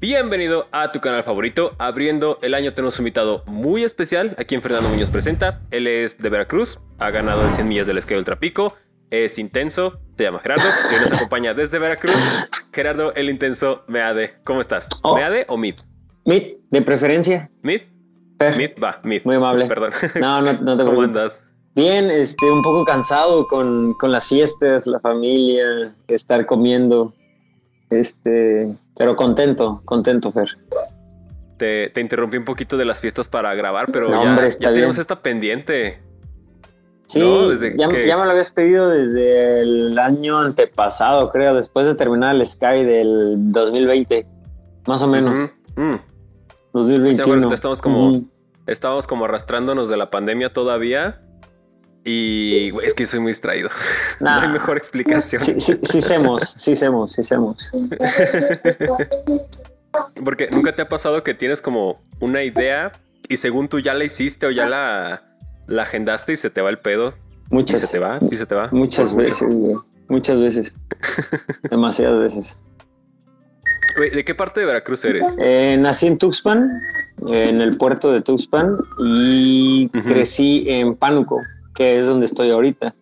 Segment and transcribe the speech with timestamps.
[0.00, 1.72] Bienvenido a tu canal favorito.
[1.78, 4.34] Abriendo el año tenemos un invitado muy especial.
[4.38, 5.60] Aquí en Fernando Muñoz presenta.
[5.70, 6.78] Él es de Veracruz.
[6.98, 8.74] Ha ganado el 100 millas del esquí Ultra Pico.
[9.10, 10.00] Es intenso.
[10.16, 10.64] Se llama Gerardo.
[10.96, 12.16] Y nos acompaña desde Veracruz.
[12.72, 14.36] Gerardo, el intenso Meade.
[14.44, 14.88] ¿Cómo estás?
[15.02, 15.16] Oh.
[15.16, 15.74] ¿Meade o Mid?
[16.24, 17.50] Mid, de preferencia.
[17.62, 17.82] ¿Mid?
[18.38, 19.20] Per- Mid, va, Mid.
[19.24, 19.66] Muy amable.
[19.66, 19.90] Perdón.
[20.18, 21.04] No, no, no te ¿Cómo preocupes.
[21.08, 21.44] andas?
[21.74, 27.12] Bien, este, un poco cansado con, con las siestas, la familia, estar comiendo.
[27.90, 28.68] Este,
[29.00, 30.46] pero contento, contento, Fer.
[31.56, 34.64] Te, te interrumpí un poquito de las fiestas para grabar, pero No, ya, hombre, está
[34.64, 36.02] ya tenemos esta pendiente.
[37.06, 41.54] Sí, No, desde ya, que- ya me lo habías pedido desde el año antepasado, creo,
[41.54, 44.26] después de terminar el Sky del 2020,
[44.86, 45.54] más o menos.
[45.76, 45.94] Mm.
[46.74, 47.34] 2021.
[47.36, 48.28] ahorita estamos como- Ujú.
[48.66, 51.22] Estábamos como arrastrándonos de la pandemia todavía.
[52.04, 53.68] Y güey, es que soy muy distraído.
[54.20, 54.36] Nah.
[54.40, 55.42] No hay mejor explicación.
[55.42, 57.72] Sí, sí, sí semos, sí semos, sí semos.
[60.24, 62.92] Porque nunca te ha pasado que tienes como una idea
[63.28, 65.22] y según tú ya la hiciste o ya la,
[65.66, 67.14] la agendaste y se te va el pedo.
[67.50, 67.80] Y Muchas.
[67.80, 68.68] se te va, y se te va.
[68.70, 69.76] Muchas veces, güey.
[70.08, 70.74] Muchas veces.
[71.70, 72.58] Demasiadas veces.
[74.14, 75.36] ¿De qué parte de Veracruz eres?
[75.38, 76.80] Eh, nací en Tuxpan,
[77.28, 81.40] en el puerto de Tuxpan, y crecí en Pánuco,
[81.80, 82.94] que es donde estoy ahorita.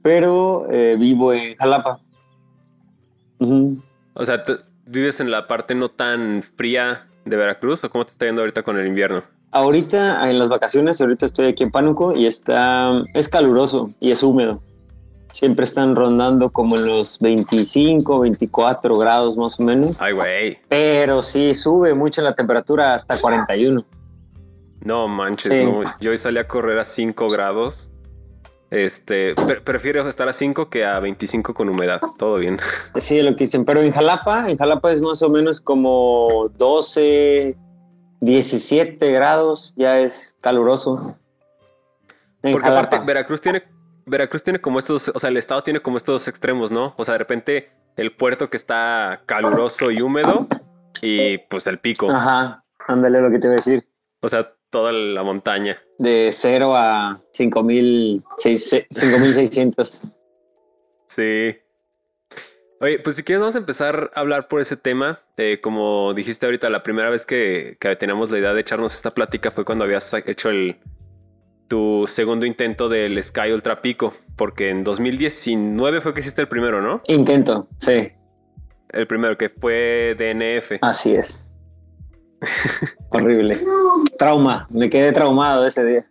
[0.00, 2.00] Pero eh, vivo en Jalapa.
[4.14, 4.54] O sea, ¿tú
[4.86, 8.62] ¿vives en la parte no tan fría de Veracruz o cómo te está yendo ahorita
[8.62, 9.22] con el invierno?
[9.50, 14.22] Ahorita, en las vacaciones, ahorita estoy aquí en Pánuco y está, es caluroso y es
[14.22, 14.62] húmedo.
[15.32, 20.00] Siempre están rondando como en los 25, 24 grados más o menos.
[20.00, 20.58] Ay, güey.
[20.70, 23.84] Pero sí sube mucho la temperatura hasta 41.
[24.82, 25.64] No manches, Sí.
[25.66, 25.82] no.
[26.00, 27.89] Yo hoy salí a correr a 5 grados.
[28.70, 32.00] Este, pre- prefiero estar a 5 que a 25 con humedad.
[32.18, 32.58] Todo bien.
[32.98, 33.64] Sí, lo que dicen.
[33.64, 37.56] Pero en Jalapa, en Jalapa es más o menos como 12,
[38.20, 39.74] 17 grados.
[39.76, 41.18] Ya es caluroso.
[42.42, 42.86] En Porque Jalapa.
[42.86, 43.64] aparte, Veracruz tiene,
[44.06, 46.94] Veracruz tiene como estos, o sea, el estado tiene como estos extremos, ¿no?
[46.96, 50.46] O sea, de repente el puerto que está caluroso y húmedo
[51.02, 52.08] y pues el pico.
[52.10, 53.84] Ajá, ándale lo que te iba a decir.
[54.20, 55.82] O sea, toda la montaña.
[55.98, 60.02] De 0 a 5600.
[61.06, 61.56] Sí.
[62.80, 65.20] Oye, pues si quieres vamos a empezar a hablar por ese tema.
[65.36, 69.12] Eh, como dijiste ahorita, la primera vez que, que teníamos la idea de echarnos esta
[69.12, 70.78] plática fue cuando habías hecho el
[71.68, 76.82] tu segundo intento del Sky Ultra Pico, porque en 2019 fue que hiciste el primero,
[76.82, 77.00] ¿no?
[77.06, 78.10] Intento, sí,
[78.88, 80.78] El primero que fue DNF.
[80.82, 81.46] así es.
[83.10, 83.58] Horrible.
[84.18, 86.06] Trauma, me quedé traumado ese día.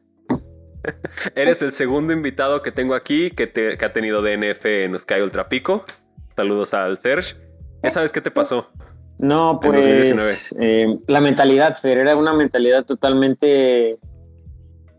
[1.36, 5.22] Eres el segundo invitado que tengo aquí que, te- que ha tenido DNF en Sky
[5.22, 5.84] Ultra Pico.
[6.36, 7.36] Saludos al Serge.
[7.84, 8.72] ¿Esa vez qué te pasó?
[9.18, 10.14] No, En 2019.
[10.16, 14.00] pues eh, la mentalidad, Fer, era una mentalidad totalmente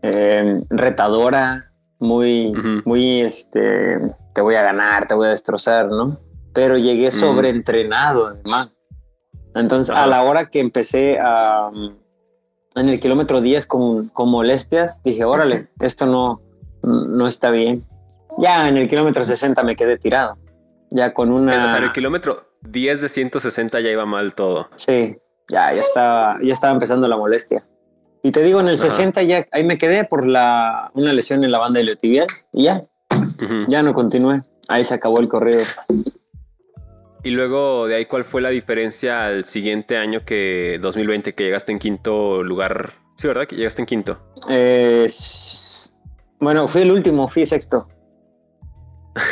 [0.03, 2.53] eh, retadora, muy,
[2.85, 3.97] muy, este,
[4.33, 6.17] te voy a ganar, te voy a destrozar, ¿no?
[6.53, 7.11] Pero llegué Mm.
[7.11, 8.71] sobreentrenado, además.
[9.55, 10.03] Entonces, Ajá.
[10.03, 11.69] a la hora que empecé a,
[12.75, 16.41] en el kilómetro 10 con, con molestias, dije, órale, esto no,
[16.83, 17.83] no está bien.
[18.37, 20.37] Ya en el kilómetro 60 me quedé tirado.
[20.89, 21.65] Ya con una...
[21.65, 24.69] O sea, en el kilómetro 10 de 160 ya iba mal todo.
[24.75, 25.17] Sí,
[25.49, 27.65] ya, ya estaba, ya estaba empezando la molestia.
[28.23, 28.89] Y te digo, en el Ajá.
[28.89, 32.83] 60 ya ahí me quedé por la, una lesión en la banda iliotibial y ya,
[33.67, 34.43] ya no continué.
[34.67, 35.63] Ahí se acabó el corrido.
[37.23, 41.71] Y luego de ahí, ¿cuál fue la diferencia al siguiente año que 2020 que llegaste
[41.71, 42.93] en quinto lugar?
[43.17, 43.45] Sí, ¿verdad?
[43.45, 44.19] Que llegaste en quinto.
[46.39, 47.87] Bueno, fui el último, fui sexto.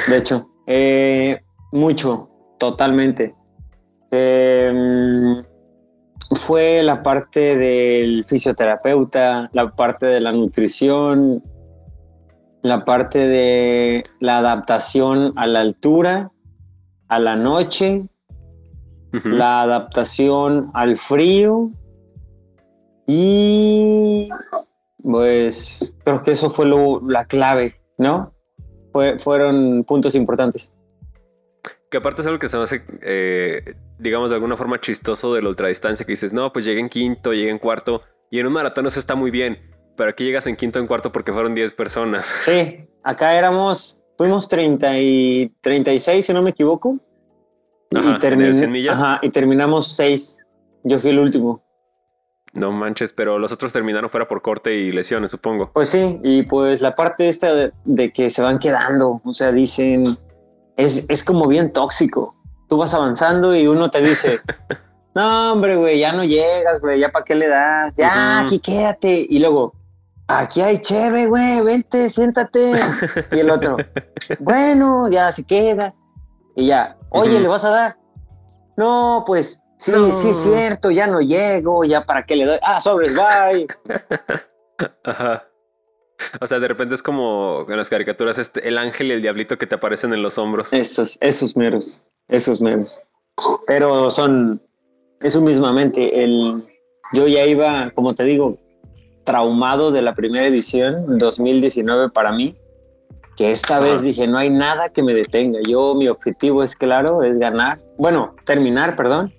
[0.07, 1.41] De hecho, Eh,
[1.71, 2.29] mucho,
[2.59, 3.33] totalmente.
[4.11, 5.41] Eh,
[6.35, 11.43] fue la parte del fisioterapeuta, la parte de la nutrición,
[12.61, 16.31] la parte de la adaptación a la altura,
[17.09, 18.03] a la noche,
[19.25, 21.71] la adaptación al frío
[23.07, 24.29] y
[25.03, 28.33] pues creo que eso fue lo- la clave, ¿no?
[28.91, 30.73] Fue- fueron puntos importantes.
[31.89, 33.63] Que aparte es algo que se me hace, eh,
[33.97, 37.33] digamos, de alguna forma chistoso de la ultradistancia, que dices, no, pues llegué en quinto,
[37.33, 39.57] llegué en cuarto, y en un maratón eso está muy bien,
[39.97, 42.27] pero aquí llegas en quinto en cuarto porque fueron 10 personas.
[42.41, 46.99] Sí, acá éramos, fuimos 30 y 36, si no me equivoco.
[47.95, 49.01] Ajá, y, termin- ¿en el 100 millas?
[49.01, 50.37] ajá, y terminamos 6.
[50.83, 51.63] Yo fui el último.
[52.53, 55.71] No manches, pero los otros terminaron fuera por corte y lesiones, supongo.
[55.71, 59.51] Pues sí, y pues la parte esta de, de que se van quedando, o sea,
[59.51, 60.03] dicen,
[60.75, 62.35] es, es como bien tóxico.
[62.67, 64.39] Tú vas avanzando y uno te dice,
[65.15, 69.27] no, hombre, güey, ya no llegas, güey, ya para qué le das, ya, aquí quédate.
[69.29, 69.73] Y luego,
[70.27, 72.71] aquí hay cheve, güey, vente, siéntate.
[73.31, 73.77] y el otro,
[74.39, 75.93] bueno, ya se queda.
[76.55, 77.95] Y ya, oye, ¿le vas a dar?
[78.77, 82.59] No, pues, sí, sí, es cierto, ya no llego, ya para qué le doy.
[82.61, 83.67] Ah, sobres, bye.
[85.03, 85.45] Ajá.
[86.41, 89.57] O sea, de repente es como en las caricaturas, este, el ángel y el diablito
[89.57, 90.73] que te aparecen en los hombros.
[90.73, 93.01] Esos, esos meros, esos meros.
[93.67, 94.61] Pero son,
[95.21, 96.63] eso mismamente, el,
[97.13, 98.57] yo ya iba, como te digo,
[99.23, 102.57] traumado de la primera edición, 2019 para mí,
[103.39, 105.59] que esta vez dije, no hay nada que me detenga.
[105.65, 107.79] Yo, mi objetivo es claro, es ganar.
[107.97, 109.33] Bueno, terminar, perdón.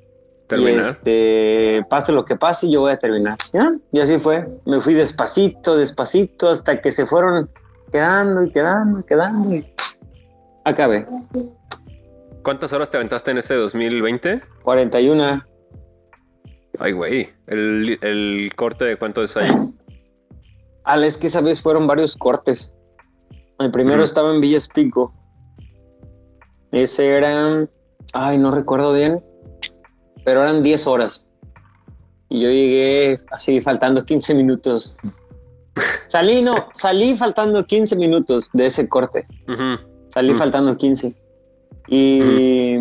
[0.57, 3.37] Y este, pase lo que pase, yo voy a terminar.
[3.53, 3.75] ¿Ya?
[3.93, 4.49] Y así fue.
[4.65, 7.51] Me fui despacito, despacito, hasta que se fueron
[7.93, 9.71] quedando y quedando y quedando y
[10.65, 11.07] acabé.
[12.43, 14.43] ¿Cuántas horas te aventaste en ese 2020?
[14.63, 15.45] 41.
[16.79, 17.29] Ay, güey.
[17.47, 19.51] ¿El, corte de cuánto es ahí?
[20.85, 22.73] Al, es que esa vez fueron varios cortes.
[23.61, 25.15] El primero estaba en Villa Pico.
[26.73, 27.69] Ese era.
[28.13, 29.23] Ay, no recuerdo bien
[30.25, 31.31] pero eran 10 horas.
[32.29, 34.99] Y yo llegué así faltando 15 minutos.
[36.07, 39.27] Salí, no, salí faltando 15 minutos de ese corte.
[40.09, 41.15] Salí faltando 15.
[41.89, 42.77] Y,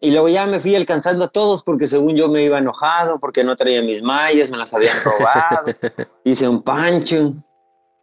[0.00, 3.42] y luego ya me fui alcanzando a todos porque según yo me iba enojado, porque
[3.42, 5.74] no traía mis mallas, me las habían robado.
[6.24, 7.34] Hice un pancho.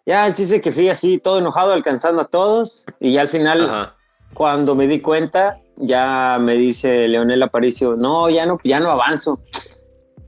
[0.10, 2.88] Ya el chiste que fui así, todo enojado, alcanzando a todos.
[3.00, 3.94] Y ya al final,
[4.34, 9.40] cuando me di cuenta, ya me dice Leonel Aparicio, no, ya no, ya no avanzo.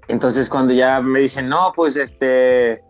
[0.07, 2.83] Entonces cuando ya me dicen, no, pues este,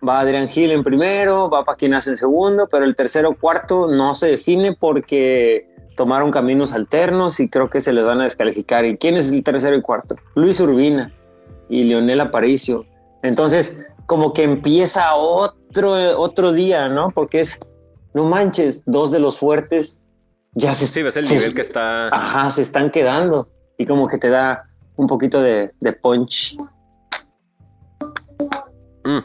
[0.00, 4.28] va Adrián Gil en primero, va Paquinas en segundo, pero el tercero cuarto no se
[4.28, 8.86] define porque tomaron caminos alternos y creo que se les van a descalificar.
[8.86, 10.16] ¿Y quién es el tercero y cuarto?
[10.36, 11.12] Luis Urbina
[11.68, 12.86] y Leonel Aparicio.
[13.22, 13.76] Entonces,
[14.06, 17.10] como que empieza otro, otro día, ¿no?
[17.10, 17.60] Porque es,
[18.12, 20.00] no manches, dos de los fuertes
[20.54, 22.08] ya se, sí, ves el nivel que está.
[22.08, 26.56] Ajá, se están quedando y como que te da un poquito de, punch.
[29.04, 29.18] Mm.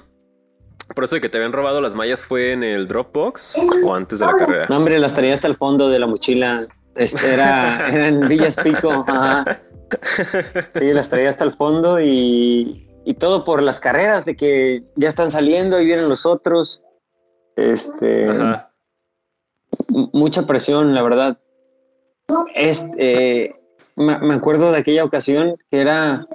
[0.95, 4.19] Por eso de que te habían robado las mallas fue en el Dropbox o antes
[4.19, 4.65] de la carrera.
[4.69, 6.67] No, hombre, las traía hasta el fondo de la mochila.
[6.95, 9.05] Este era, en Villas Pico.
[9.07, 9.61] Ajá.
[10.69, 15.07] Sí, las traía hasta el fondo y, y todo por las carreras de que ya
[15.07, 16.83] están saliendo y vienen los otros.
[17.55, 18.29] Este.
[18.29, 18.69] Ajá
[19.89, 21.39] mucha presión, la verdad.
[22.55, 23.55] Este,
[23.95, 26.27] me acuerdo de aquella ocasión que era,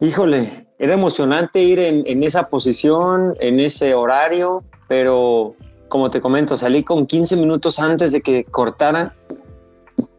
[0.00, 5.54] híjole, era emocionante ir en, esa posición, en ese horario, pero
[5.88, 9.16] como te comento, salí con 15 minutos antes de que cortara.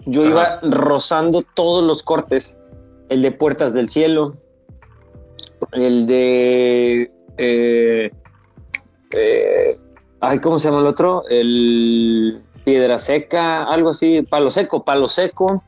[0.05, 2.57] Yo iba rozando todos los cortes,
[3.09, 4.35] el de Puertas del Cielo,
[5.71, 7.11] el de...
[7.37, 8.11] Eh,
[9.15, 9.77] eh,
[10.19, 11.23] ay, ¿cómo se llama el otro?
[11.29, 15.63] El Piedra Seca, algo así, Palo Seco, Palo Seco.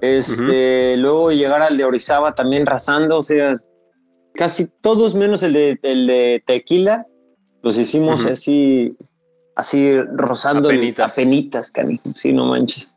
[0.00, 3.60] Este, luego llegar al de Orizaba también rasando, o sea,
[4.34, 7.06] casi todos menos el de, el de Tequila,
[7.62, 8.96] los hicimos así,
[9.56, 12.94] así rozando a penitas, canijo, sí, no manches.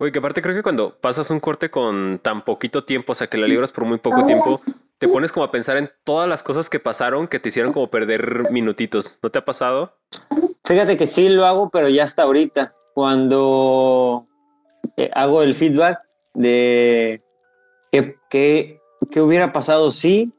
[0.00, 3.26] Oye, que aparte creo que cuando pasas un corte con tan poquito tiempo, o sea,
[3.26, 4.62] que la libras por muy poco tiempo,
[4.96, 7.90] te pones como a pensar en todas las cosas que pasaron que te hicieron como
[7.90, 9.18] perder minutitos.
[9.22, 9.98] ¿No te ha pasado?
[10.64, 12.74] Fíjate que sí lo hago, pero ya hasta ahorita.
[12.94, 14.26] Cuando
[14.96, 16.00] eh, hago el feedback
[16.32, 17.22] de
[18.30, 18.80] qué
[19.16, 20.32] hubiera pasado si,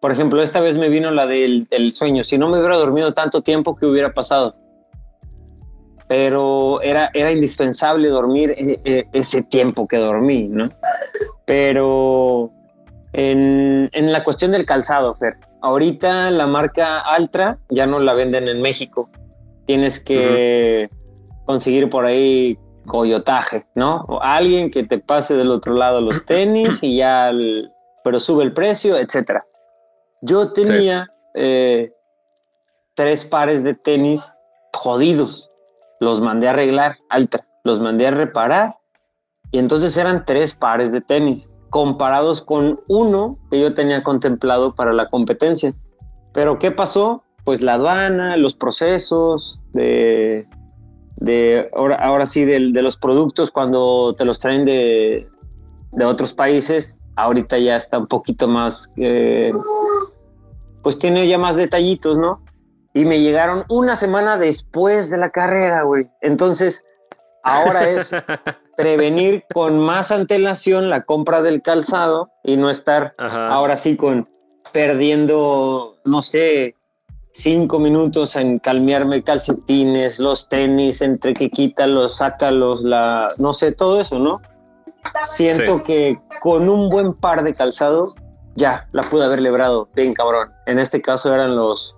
[0.00, 2.22] por ejemplo, esta vez me vino la del, sueño.
[2.22, 4.54] Si no me hubiera dormido tanto tiempo, ¿qué hubiera pasado?
[6.08, 10.70] Pero era, era indispensable dormir eh, eh, ese tiempo que dormí, ¿no?
[11.44, 12.50] Pero
[13.12, 18.62] en, la cuestión del calzado, Fer, ahorita la marca Altra ya no la venden en
[18.62, 19.10] México.
[19.66, 20.88] Tienes que
[21.44, 24.04] conseguir por ahí coyotaje, ¿no?
[24.08, 27.30] O alguien que te pase del otro lado los tenis y ya,
[28.02, 29.44] pero sube el precio, etcétera.
[30.20, 31.92] Yo tenía eh,
[32.94, 34.34] tres pares de tenis
[34.74, 35.47] jodidos.
[36.00, 37.46] Los mandé a arreglar, Altra.
[37.64, 38.76] Los mandé a reparar.
[39.50, 44.92] Y entonces eran tres pares de tenis comparados con uno que yo tenía contemplado para
[44.92, 45.74] la competencia.
[46.32, 47.22] Pero ¿qué pasó?
[47.44, 50.46] Pues la aduana, los procesos de,
[51.16, 55.28] de ahora, sí, de, los productos cuando te los traen de,
[55.92, 59.52] de, otros países, ahorita ya está un poquito más, eh,
[60.82, 62.42] pues tiene ya más detallitos, ¿no?
[62.94, 66.10] Y me llegaron una semana después de la carrera, güey.
[66.20, 66.84] Entonces,
[67.48, 68.10] Ahora es
[68.76, 74.28] prevenir con más antelación la compra del calzado y no estar ahora sí con
[74.72, 76.76] perdiendo, no sé,
[77.32, 83.54] cinco minutos en calmearme calcetines, los tenis, entre que quita los saca los, la, no
[83.54, 84.42] sé, todo eso, ¿no?
[85.22, 88.14] Siento que con un buen par de calzados
[88.56, 90.50] ya la pude haber librado bien cabrón.
[90.66, 91.96] En este caso eran los,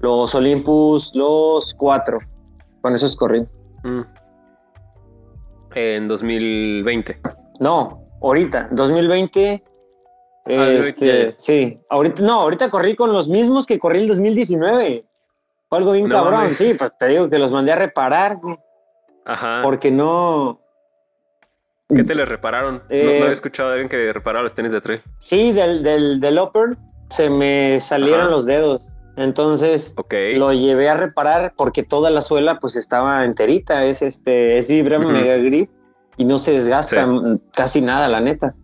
[0.00, 2.18] los Olympus, los cuatro.
[2.80, 3.42] Con esos corrí.
[3.84, 4.02] Mm.
[5.74, 7.20] En 2020.
[7.60, 9.62] No, ahorita, 2020
[10.48, 15.04] Ah, este, sí, ahorita, no, ahorita corrí con los mismos que corrí el 2019.
[15.68, 18.38] Fue algo bien cabrón, sí, pues te digo que los mandé a reparar.
[19.24, 19.60] Ajá.
[19.64, 20.60] Porque no.
[21.88, 22.76] ¿Qué te les repararon?
[22.76, 25.02] no, eh, había escuchado a alguien que reparara los tenis de trail.
[25.18, 26.76] Sí, del, del, del upper
[27.08, 28.92] se me salieron los dedos.
[29.16, 29.94] Entonces
[30.34, 33.84] lo llevé a reparar porque toda la suela pues estaba enterita.
[33.84, 35.70] Es este, es Vibram Mega Grip
[36.16, 37.08] y no se desgasta
[37.52, 38.54] casi nada, la neta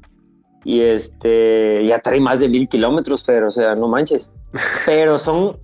[0.64, 4.30] y este ya trae más de mil kilómetros, pero o sea, no manches.
[4.85, 5.59] Pero son,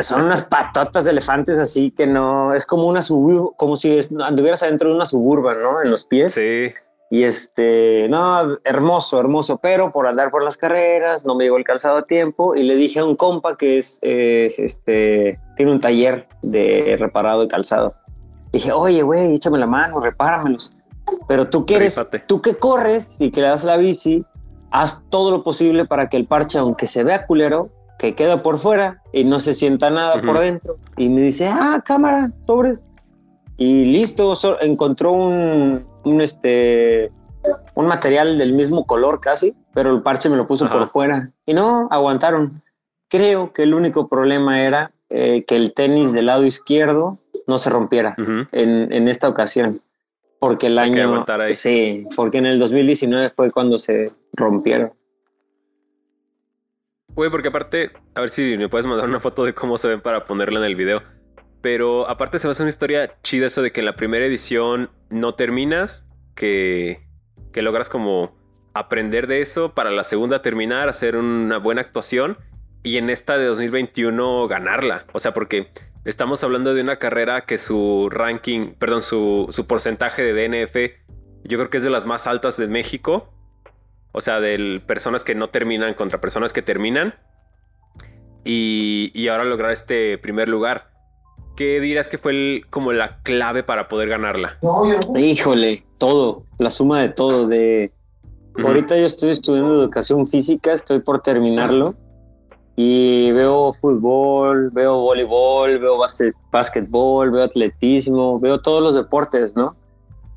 [0.00, 4.62] son unas patotas de elefantes así que no es como una sub, como si anduvieras
[4.62, 5.82] adentro de una suburban, ¿no?
[5.82, 6.32] En los pies.
[6.32, 6.72] Sí.
[7.14, 11.62] Y este, no, hermoso, hermoso, pero por andar por las carreras no me llegó el
[11.62, 15.78] calzado a tiempo y le dije a un compa que es, es este, tiene un
[15.78, 17.94] taller de reparado de calzado.
[18.50, 20.76] Dije, oye, güey, échame la mano, repáramelos.
[21.28, 24.24] Pero tú quieres, tú que corres y que le das la bici,
[24.72, 28.58] haz todo lo posible para que el parche, aunque se vea culero, que quede por
[28.58, 30.78] fuera y no se sienta nada por dentro.
[30.96, 32.86] Y me dice, ah, cámara, sobres.
[33.56, 37.10] Y listo, encontró un, un, este,
[37.74, 41.30] un material del mismo color casi, pero el parche me lo puso por fuera.
[41.46, 42.62] Y no, aguantaron.
[43.08, 47.70] Creo que el único problema era eh, que el tenis del lado izquierdo no se
[47.70, 49.80] rompiera en, en esta ocasión.
[50.38, 51.24] Porque el año.
[51.52, 54.92] Sí, porque en el 2019 fue cuando se rompieron.
[57.14, 60.00] Güey, porque aparte, a ver si me puedes mandar una foto de cómo se ven
[60.00, 61.02] para ponerla en el video.
[61.64, 64.90] Pero aparte se me hace una historia chida eso de que en la primera edición
[65.10, 66.06] no terminas,
[66.36, 67.00] que,
[67.52, 68.36] que logras como
[68.72, 72.38] aprender de eso para la segunda terminar, hacer una buena actuación
[72.84, 75.06] y en esta de 2021 ganarla.
[75.12, 75.70] O sea, porque
[76.04, 80.76] Estamos hablando de una carrera que su ranking, perdón, su, porcentaje de DNF,
[81.44, 83.30] yo creo que es de las más altas de México.
[84.12, 87.14] O sea, de personas que no terminan contra personas que terminan.
[88.44, 90.90] Y, ahora lograr este primer lugar.
[91.56, 94.58] ¿Qué dirás que fue como la clave para poder ganarla?
[95.16, 97.46] Híjole, todo, la suma de todo.
[97.46, 97.92] De
[98.62, 101.94] ahorita yo estoy estudiando educación física, estoy por terminarlo
[102.76, 105.96] y veo fútbol, veo voleibol, veo
[106.50, 109.76] básquetbol, veo atletismo, veo todos los deportes, ¿no?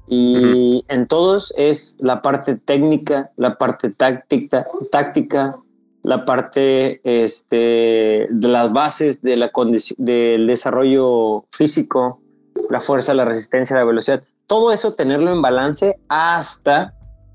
[0.07, 5.57] Y en todos es la parte técnica, la parte táctica, táctica
[6.03, 9.51] la parte este, de las bases de la
[9.97, 12.21] del desarrollo físico,
[12.69, 14.23] la fuerza, la resistencia, la velocidad.
[14.47, 16.93] Todo eso tenerlo en balance hasta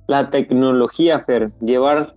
[0.08, 1.50] la tecnología, Fer.
[1.60, 2.16] Llevar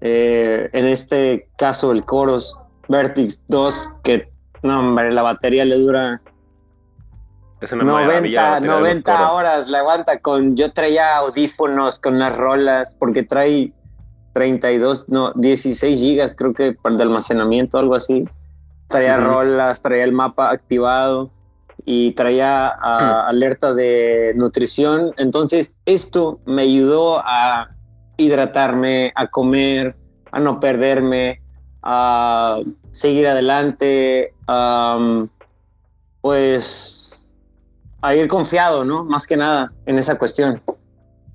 [0.00, 2.58] eh, en este caso, el Coros
[2.88, 4.30] Vertix 2, que
[4.62, 6.22] no, hombre, la batería le dura
[7.60, 9.68] es una 90, 90 horas.
[9.68, 10.56] La aguanta con.
[10.56, 13.72] Yo traía audífonos con las rolas, porque trae
[14.32, 18.28] 32, no, 16 gigas, creo que de almacenamiento, algo así.
[18.88, 21.30] Traía rolas, traía el mapa activado
[21.84, 25.12] y traía ah, alerta de nutrición.
[25.16, 27.70] Entonces, esto me ayudó a
[28.16, 29.96] hidratarme, a comer,
[30.32, 31.40] a no perderme,
[31.82, 32.58] a
[32.90, 34.34] seguir adelante,
[36.20, 37.30] pues
[38.02, 39.04] a ir confiado, ¿no?
[39.04, 40.60] Más que nada en esa cuestión.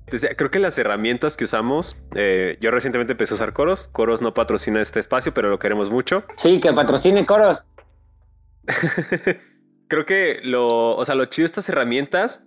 [0.06, 3.88] Creo que las herramientas que usamos, eh, yo recientemente empecé a usar Coros.
[3.88, 6.24] Coros no patrocina este espacio, pero lo queremos mucho.
[6.36, 7.68] Sí, que patrocine Coros.
[9.88, 12.42] Creo que lo, o sea, lo chido de estas herramientas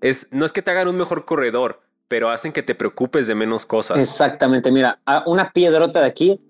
[0.00, 3.34] es, no es que te hagan un mejor corredor, pero hacen que te preocupes de
[3.34, 3.98] menos cosas.
[3.98, 6.40] Exactamente, mira, una piedrota de aquí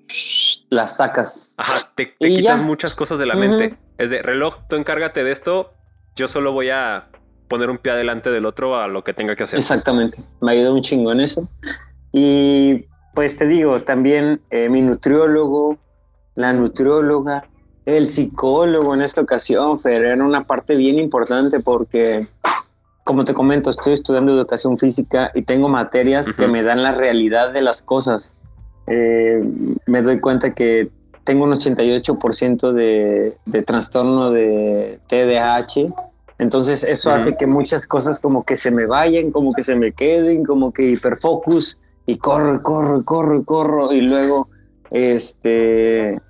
[0.68, 1.52] la sacas.
[1.56, 3.76] Ajá, te, quitas muchas cosas de la mente.
[3.98, 5.75] Es de reloj, tú encárgate de esto,
[6.14, 7.08] yo solo voy a
[7.48, 9.58] poner un pie adelante del otro a lo que tenga que hacer.
[9.58, 11.48] Exactamente, me ayudó un chingo en eso.
[12.12, 15.78] Y pues te digo, también eh, mi nutriólogo,
[16.34, 17.48] la nutrióloga,
[17.84, 22.26] el psicólogo en esta ocasión, Fer, era una parte bien importante porque
[23.06, 27.52] como te comento, estoy estudiando educación física y tengo materias que me dan la realidad
[27.52, 28.36] de las cosas.
[28.88, 29.40] Eh,
[29.86, 30.90] me doy cuenta que
[31.22, 35.94] tengo un 88% de, de, trastorno de TDAH
[36.38, 39.92] Entonces eso hace que muchas cosas como que se me vayan, como que se me
[39.92, 44.48] queden, como que hiperfocus y corro, corro, corro, corro y luego
[44.90, 46.20] este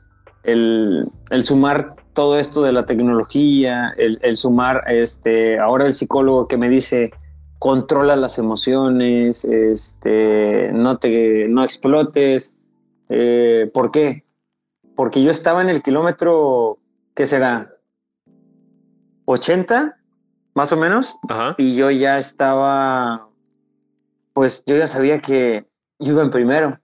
[0.44, 6.46] el, el sumar todo esto de la tecnología, el, el, sumar este ahora el psicólogo
[6.46, 7.10] que me dice
[7.58, 12.54] controla las emociones, este no te no explotes,
[13.08, 14.24] eh, ¿por qué?
[14.94, 16.78] Porque yo estaba en el kilómetro,
[17.14, 17.75] ¿qué será?
[19.26, 19.98] 80,
[20.54, 21.18] más o menos.
[21.58, 23.28] Y yo ya estaba,
[24.32, 25.68] pues yo ya sabía que
[25.98, 26.80] yo iba en primero.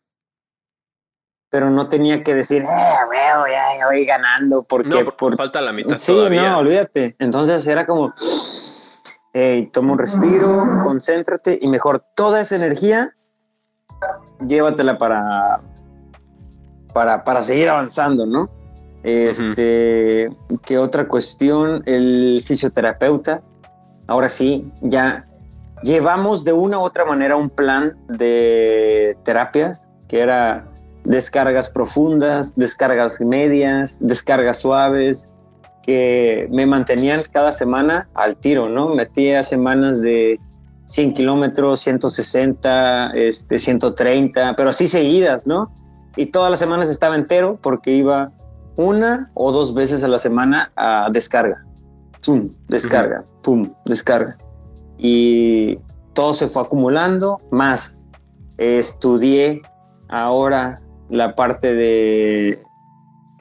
[1.49, 2.67] Pero no tenía que decir, eh,
[3.11, 4.63] veo, ya, voy ganando.
[4.63, 5.97] Porque no, por, falta la mitad.
[5.97, 7.15] Sí, no, olvídate.
[7.19, 8.13] Entonces era como,
[9.35, 13.15] hey, toma un respiro, concéntrate y mejor toda esa energía,
[14.47, 15.61] llévatela para,
[16.95, 18.62] para, para seguir avanzando, ¿no?
[19.03, 20.31] Este,
[20.65, 21.83] ¿qué otra cuestión?
[21.87, 23.43] El fisioterapeuta.
[24.07, 25.27] Ahora sí, ya
[25.83, 30.69] llevamos de una u otra manera un plan de terapias que era
[31.05, 35.27] descargas profundas, descargas medias, descargas suaves,
[35.83, 38.89] que me mantenían cada semana al tiro, ¿no?
[38.89, 40.39] Metía semanas de
[40.87, 45.73] 100 kilómetros, 160, este, 130, pero así seguidas, ¿no?
[46.17, 48.31] Y todas las semanas estaba entero porque iba
[48.77, 51.65] una o dos veces a la semana a descarga.
[52.25, 54.37] Pum, descarga, pum, descarga.
[54.99, 55.79] Y
[56.13, 57.99] todo se fue acumulando, más
[58.59, 59.63] estudié
[60.09, 62.63] ahora la parte de,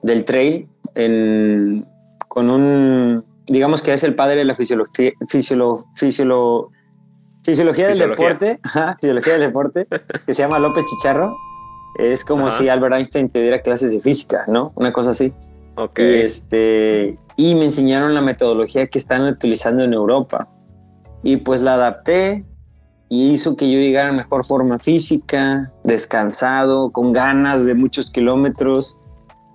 [0.02, 1.86] del trail en,
[2.28, 6.72] con un, digamos que es el padre de la fisiología, fisiolo, fisiolo,
[7.44, 8.60] fisiología del deporte,
[9.00, 9.88] fisiología del deporte,
[10.26, 11.36] que se llama López Chicharro
[11.96, 14.72] es como si Albert Einstein te diera clases de física, ¿no?
[14.76, 15.34] Una cosa así.
[15.76, 16.00] Ok.
[16.00, 20.48] Y, este, y me enseñaron la metodología que están utilizando en Europa.
[21.24, 22.46] Y pues la adapté
[23.10, 28.98] y hizo que yo llegara a mejor forma física, descansado, con ganas de muchos kilómetros.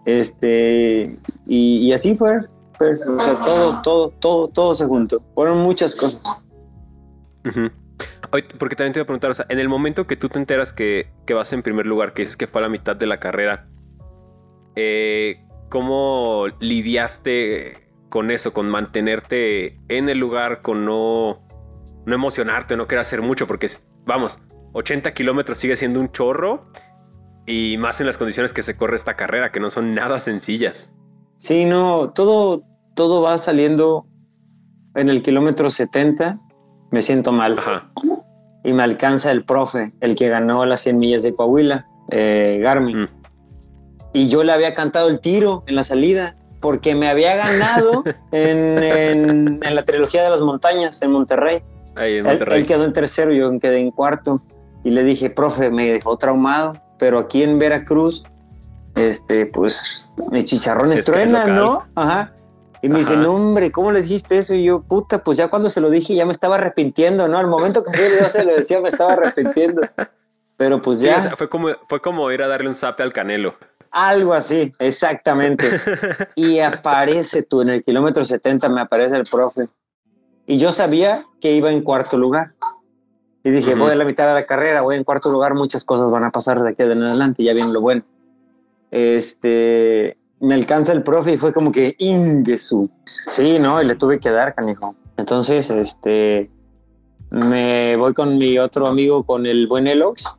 [0.04, 2.36] Este, y, así fue.
[2.36, 5.22] o sea, todo, todo, todo, todo se juntó.
[5.34, 6.20] Fueron muchas cosas.
[8.58, 10.72] Porque también te iba a preguntar, o sea, en el momento que tú te enteras
[10.72, 13.68] que, vas en primer lugar, que dices que fue a la mitad de la carrera,
[14.74, 21.46] eh, ¿cómo lidiaste con eso, con mantenerte en el lugar, con no,
[22.04, 23.46] no emocionarte, no querer hacer mucho?
[23.46, 23.68] Porque,
[24.04, 24.40] vamos,
[24.72, 26.70] 80 kilómetros sigue siendo un chorro
[27.46, 30.94] y más en las condiciones que se corre esta carrera, que no son nada sencillas.
[31.38, 32.62] Sí, no, todo,
[32.94, 34.06] todo va saliendo
[34.94, 36.40] en el kilómetro 70
[36.90, 37.60] me siento mal.
[38.66, 43.02] Y me alcanza el profe, el que ganó las 100 millas de Coahuila, eh, Garmin.
[43.02, 43.08] Mm.
[44.12, 48.02] Y yo le había cantado el tiro en la salida porque me había ganado
[48.32, 51.62] en, la trilogía de las montañas en Monterrey.
[51.94, 52.60] Ahí en Monterrey.
[52.60, 54.42] Él, quedó en tercero, yo quedé en cuarto.
[54.82, 58.24] Y le dije, profe, me dejó traumado, pero aquí en Veracruz,
[58.96, 61.86] este, pues mis chicharrones truenan, ¿no?
[61.94, 62.32] Ajá.
[62.82, 64.54] Y me dice, no, hombre, ¿cómo le dijiste eso?
[64.54, 67.38] Y yo, puta, pues ya cuando se lo dije ya me estaba arrepintiendo, ¿no?
[67.38, 69.82] Al momento que yo se lo decía me estaba arrepintiendo.
[70.56, 71.20] Pero pues ya.
[71.36, 73.54] fue, como, fue como ir a darle un zape al canelo.
[73.90, 75.68] Algo así, exactamente.
[76.34, 79.68] y aparece tú en el kilómetro 70, me aparece el profe.
[80.46, 82.54] Y yo sabía que iba en cuarto lugar.
[83.42, 86.10] Y dije, voy a la mitad de la carrera, voy en cuarto lugar, muchas cosas
[86.10, 88.02] van a pasar de aquí en adelante, ya viene lo bueno.
[88.90, 92.90] Este, me alcanza el profe y fue como que Ingesu.
[93.04, 94.94] Sí, no, y le tuve que dar, canijo.
[95.16, 96.50] Entonces, este,
[97.30, 100.38] me voy con mi otro amigo, con el buen Elox,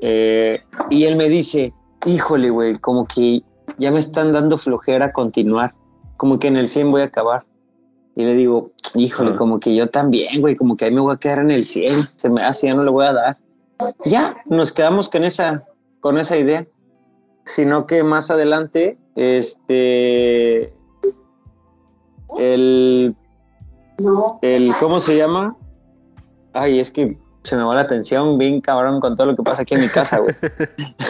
[0.00, 1.72] eh, y él me dice,
[2.06, 3.42] híjole, güey, como que
[3.78, 5.74] ya me están dando flojera continuar,
[6.16, 7.44] como que en el 100 voy a acabar.
[8.16, 9.36] Y le digo, híjole, ah.
[9.36, 11.94] como que yo también, güey, como que ahí me voy a quedar en el 100,
[12.14, 13.38] se me hace, ya no le voy a dar.
[14.04, 15.64] Ya, nos quedamos con esa,
[16.00, 16.66] con esa idea.
[17.44, 20.72] Sino que más adelante este.
[22.38, 23.14] El.
[24.42, 24.74] El.
[24.80, 25.56] ¿Cómo se llama?
[26.52, 29.62] Ay, es que se me va la atención bien cabrón con todo lo que pasa
[29.62, 30.34] aquí en mi casa, güey.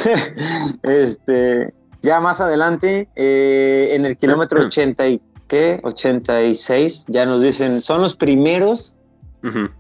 [0.83, 1.73] este.
[2.03, 8.03] Ya más adelante, eh, en el kilómetro 80 y qué, 86, ya nos dicen, son
[8.03, 8.95] los primeros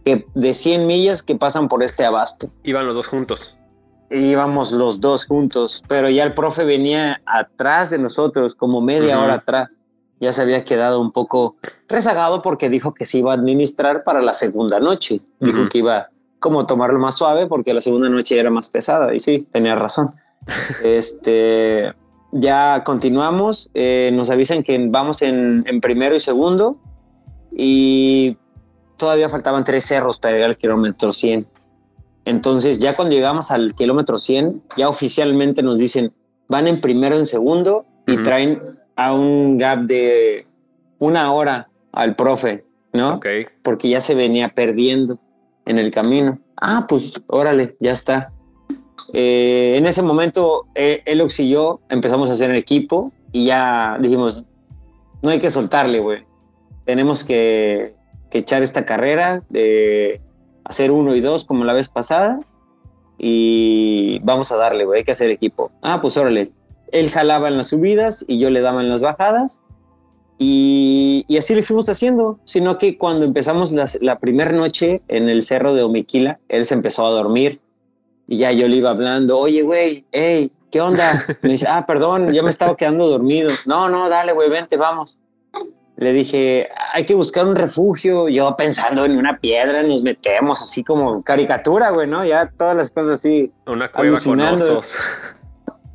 [0.05, 2.49] que, de 100 millas que pasan por este abasto.
[2.62, 3.59] Iban los dos juntos
[4.11, 9.35] íbamos los dos juntos, pero ya el profe venía atrás de nosotros, como media hora
[9.35, 9.81] atrás.
[10.21, 11.57] Ya se había quedado un poco
[11.88, 15.21] rezagado porque dijo que se iba a administrar para la segunda noche.
[15.40, 19.14] Dijo que iba como tomarlo más suave porque la segunda noche era más pesada.
[19.14, 20.14] Y sí, tenía razón.
[20.85, 21.93] este,
[22.33, 23.71] ya continuamos.
[23.75, 26.79] Eh, nos avisan que vamos en, en primero y segundo.
[27.53, 28.38] y
[28.97, 31.47] todavía faltaban tres cerros para llegar al kilómetro 100.
[32.25, 36.13] Entonces, ya cuando llegamos al kilómetro 100, ya oficialmente nos dicen,
[36.49, 38.61] van en primero, en segundo y traen
[38.97, 40.41] a un gap de
[40.99, 43.21] una hora al profe, ¿no?
[43.63, 45.19] Porque ya se venía perdiendo
[45.67, 46.39] en el camino.
[46.57, 48.33] Ah, pues órale, ya está.
[49.13, 53.99] Eh, en ese momento, eh, Elox y yo empezamos a hacer el equipo y ya
[54.01, 54.45] dijimos,
[55.23, 56.25] no hay que soltarle, güey.
[56.85, 57.95] Tenemos que,
[58.31, 60.21] que echar esta carrera de
[60.64, 62.40] hacer uno y dos como la vez pasada
[63.18, 65.70] y vamos a darle, güey, hay que hacer equipo.
[65.83, 66.53] Ah, pues órale.
[66.92, 69.61] Él jalaba en las subidas y yo le daba en las bajadas
[70.38, 75.74] y, así le fuimos haciendo, sino que cuando empezamos la primera noche en el cerro
[75.74, 77.61] de Omiquila, él se empezó a dormir
[78.27, 81.24] y ya yo le iba hablando, oye, güey, hey, ¿qué onda?
[81.42, 83.50] Me dice, ah, perdón, ya me estaba quedando dormido.
[83.66, 85.18] No, no, dale, güey, vente, vamos.
[85.97, 88.29] Le dije, hay que buscar un refugio.
[88.29, 92.25] Yo pensando en una piedra, nos metemos así como caricatura, güey, ¿no?
[92.25, 94.79] Ya todas las cosas así, Una cueva con Alucinando.
[94.79, 94.99] osos.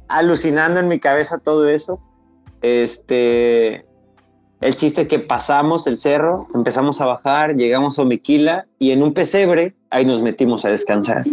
[0.07, 1.99] alucinando en mi cabeza todo eso.
[2.61, 3.85] Este,
[4.61, 9.03] el chiste es que pasamos el cerro, empezamos a bajar, llegamos a Omiquila y en
[9.03, 11.23] un pesebre ahí nos metimos a descansar.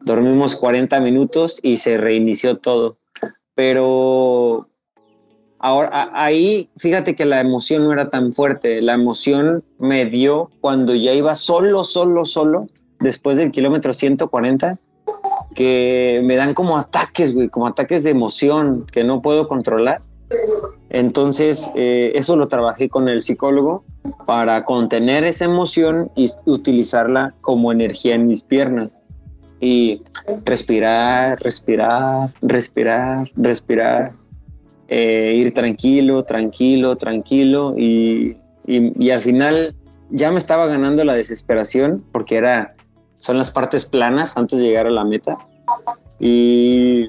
[0.00, 2.98] Dormimos 40 minutos y se reinició todo.
[3.54, 4.68] Pero
[5.66, 8.80] ahora ahí, fíjate que la emoción no era tan fuerte.
[8.80, 12.66] La emoción me dio cuando ya iba solo, solo, solo,
[13.00, 14.78] después del kilómetro 140
[15.54, 20.02] que me dan como ataques, güey, como ataques de emoción que no puedo controlar.
[20.90, 23.84] Entonces, eh, eso lo trabajé con el psicólogo
[24.26, 29.00] para contener esa emoción y utilizarla como energía en mis piernas.
[29.58, 30.02] Y
[30.44, 34.12] respirar, respirar, respirar, respirar.
[34.88, 37.74] Eh, ir tranquilo, tranquilo, tranquilo.
[37.76, 39.74] Y, y- al final
[40.10, 42.74] ya me estaba ganando la desesperación porque era,
[43.16, 45.36] son las partes planas antes de llegar a la meta.
[46.18, 47.08] Y,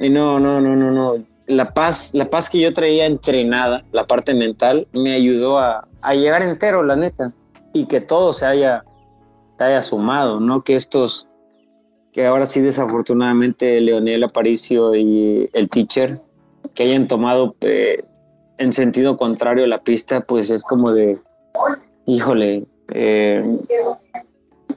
[0.00, 1.14] y no, no, no, no, no.
[1.46, 6.14] La paz, la paz que yo traía entrenada, la parte mental, me ayudó a, a
[6.14, 7.32] llegar entero, la neta.
[7.72, 8.84] Y que todo se haya,
[9.58, 10.62] se haya sumado, ¿no?
[10.62, 11.26] Que estos,
[12.12, 16.20] que ahora sí desafortunadamente Leonel Aparicio y el teacher,
[16.74, 18.02] que hayan tomado eh,
[18.58, 21.18] en sentido contrario la pista, pues es como de,
[22.06, 23.42] híjole, eh,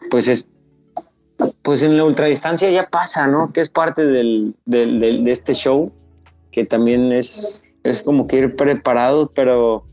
[0.10, 0.50] pues es,
[1.62, 3.52] pues en la ultradistancia ya pasa, ¿no?
[3.54, 5.91] Que es parte del, del- de este show,
[6.52, 9.86] que también es, es como que ir preparado, pero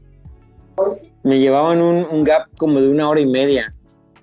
[1.22, 3.74] me llevaban un, un gap como de una hora y media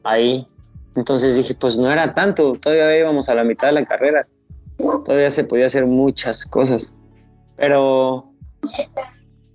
[0.04, 0.48] ahí.
[0.96, 4.28] Entonces dije, pues no era tanto, todavía íbamos a la mitad de la carrera,
[4.78, 6.94] todavía se podía hacer muchas cosas.
[7.58, 8.32] Pero,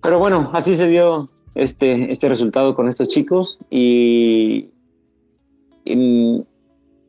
[0.02, 4.70] pero bueno, así se dio este, este resultado con estos chicos y,
[5.84, 6.46] y,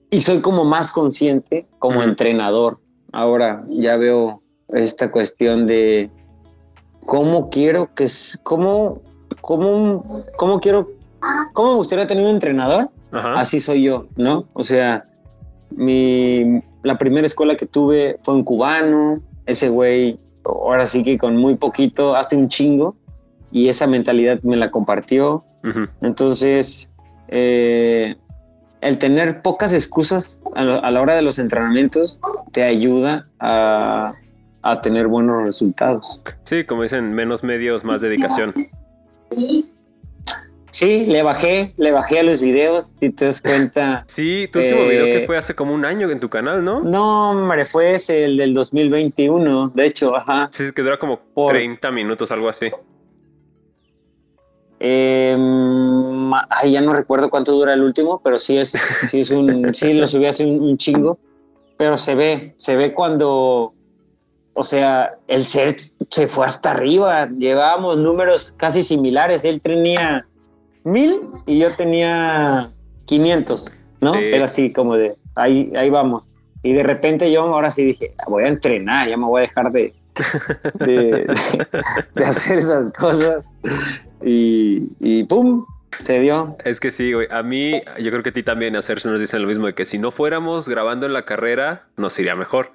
[0.10, 2.80] y soy como más consciente como entrenador.
[3.12, 6.10] Ahora ya veo esta cuestión de
[7.06, 8.08] cómo quiero que,
[8.43, 9.01] cómo,
[9.41, 10.91] cómo, cómo quiero,
[11.54, 13.39] cómo me gustaría tener un entrenador Ajá.
[13.39, 14.47] así soy yo, ¿no?
[14.54, 15.06] O sea,
[15.69, 21.38] mi, la primera escuela que tuve fue un cubano, ese güey, ahora sí que con
[21.38, 22.95] muy poquito hace un chingo
[23.51, 25.43] y esa mentalidad me la compartió.
[26.01, 26.91] Entonces,
[27.27, 28.15] eh,
[28.82, 32.19] el tener pocas excusas a la, a la hora de los entrenamientos
[32.51, 34.13] te ayuda a,
[34.63, 36.21] a tener buenos resultados.
[36.43, 38.54] Sí, como dicen, menos medios, más dedicación.
[40.71, 44.05] Sí, le bajé, le bajé a los videos y te das cuenta.
[44.07, 46.79] Sí, tu último video que fue hace como un año en tu canal, ¿no?
[46.81, 50.47] No, hombre, fue ese, el del 2021, de hecho, ajá.
[50.51, 52.71] Sí, que dura como Por- 30 minutos, algo así.
[54.79, 58.71] Eh, ma- ay, ya no recuerdo cuánto dura el último, pero sí es,
[59.10, 61.19] sí es un, sí lo subí hace un, un chingo,
[61.77, 63.73] pero se ve, se ve cuando,
[64.53, 65.75] o sea, el ser
[66.10, 70.25] se fue hasta arriba, llevábamos números casi similares, él tenía
[70.84, 72.70] mil y yo tenía
[73.06, 74.13] 500, ¿no?
[74.13, 74.20] Sí.
[74.24, 76.24] Era así como de, ahí, ahí vamos.
[76.63, 79.41] Y de repente yo ahora sí dije, "Ah, voy a entrenar, ya me voy a
[79.48, 79.94] dejar de,
[80.76, 80.86] de,
[81.26, 81.67] de-
[82.15, 83.44] de hacer esas cosas.
[84.24, 85.65] Y, y ¡pum!
[86.00, 86.56] Se dio.
[86.63, 87.28] Es que sí, güey.
[87.32, 89.86] A mí, yo creo que a ti también, hacerse nos dicen lo mismo de que
[89.86, 92.72] si no fuéramos grabando en la carrera, nos iría mejor.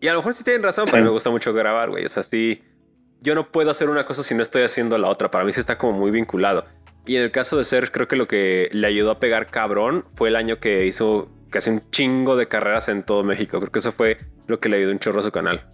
[0.00, 1.04] Y a lo mejor sí tienen razón, pero Sí.
[1.04, 2.04] me gusta mucho grabar, güey.
[2.04, 2.62] O sea, sí,
[3.20, 5.30] yo no puedo hacer una cosa si no estoy haciendo la otra.
[5.30, 6.64] Para mí sí está como muy vinculado.
[7.10, 10.04] Y en el caso de Ser, creo que lo que le ayudó a pegar cabrón
[10.14, 13.58] fue el año que hizo casi un chingo de carreras en todo México.
[13.58, 15.66] Creo que eso fue lo que le ayudó un chorro a su canal.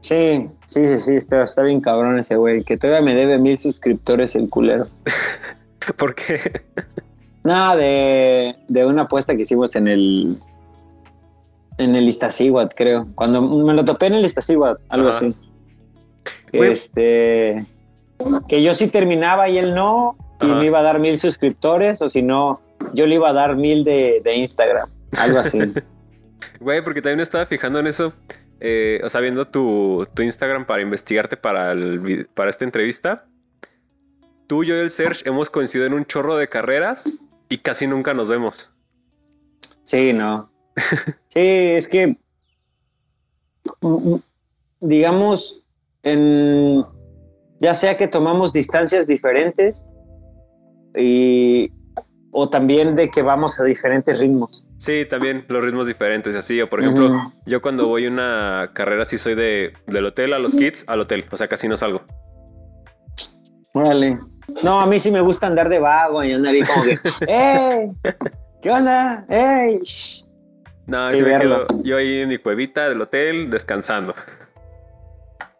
[0.00, 3.56] Sí, sí, sí, sí, está, está bien cabrón ese güey, que todavía me debe mil
[3.56, 4.88] suscriptores el culero.
[5.96, 6.64] ¿Por qué?
[7.44, 10.36] Nada, de, de una apuesta que hicimos en el
[11.78, 13.06] en el Iztaccíhuatl, creo.
[13.14, 15.18] Cuando me lo topé en el Iztaccíhuatl, algo Ajá.
[15.18, 15.36] así.
[16.52, 16.72] Güey.
[16.72, 17.60] Este
[18.48, 20.54] que yo sí terminaba y él no, y Ajá.
[20.56, 22.60] me iba a dar mil suscriptores, o si no,
[22.92, 25.60] yo le iba a dar mil de, de Instagram, algo así.
[26.60, 28.12] Güey, porque también estaba fijando en eso.
[28.60, 33.26] eh, o sea, viendo tu, tu Instagram para investigarte para, el, para esta entrevista.
[34.46, 37.08] Tú, yo y el Serge hemos coincidido en un chorro de carreras
[37.48, 38.72] y casi nunca nos vemos.
[39.84, 40.52] Sí, no.
[41.28, 42.16] Sí, es que,
[44.80, 45.64] digamos,
[46.02, 46.84] en,
[47.60, 49.84] ya sea que tomamos distancias diferentes
[50.96, 51.72] y,
[52.30, 54.66] o también de que vamos a diferentes ritmos.
[54.78, 56.60] Sí, también los ritmos diferentes así.
[56.60, 57.10] O por ejemplo,
[57.46, 61.00] yo cuando voy a una carrera sí soy de, del hotel a los kids al
[61.00, 61.24] hotel.
[61.30, 62.02] O sea, casi no salgo.
[63.74, 64.18] Órale.
[64.64, 67.90] No, a mí sí me gusta andar de vago y andar ahí como que, ¡Ey!
[68.60, 69.24] ¿Qué onda?
[69.28, 69.78] ¡Ey!
[69.84, 70.28] Shh".
[70.86, 71.66] No, Sí, sí me quedo verlos.
[71.84, 74.14] yo ahí en mi cuevita del hotel descansando.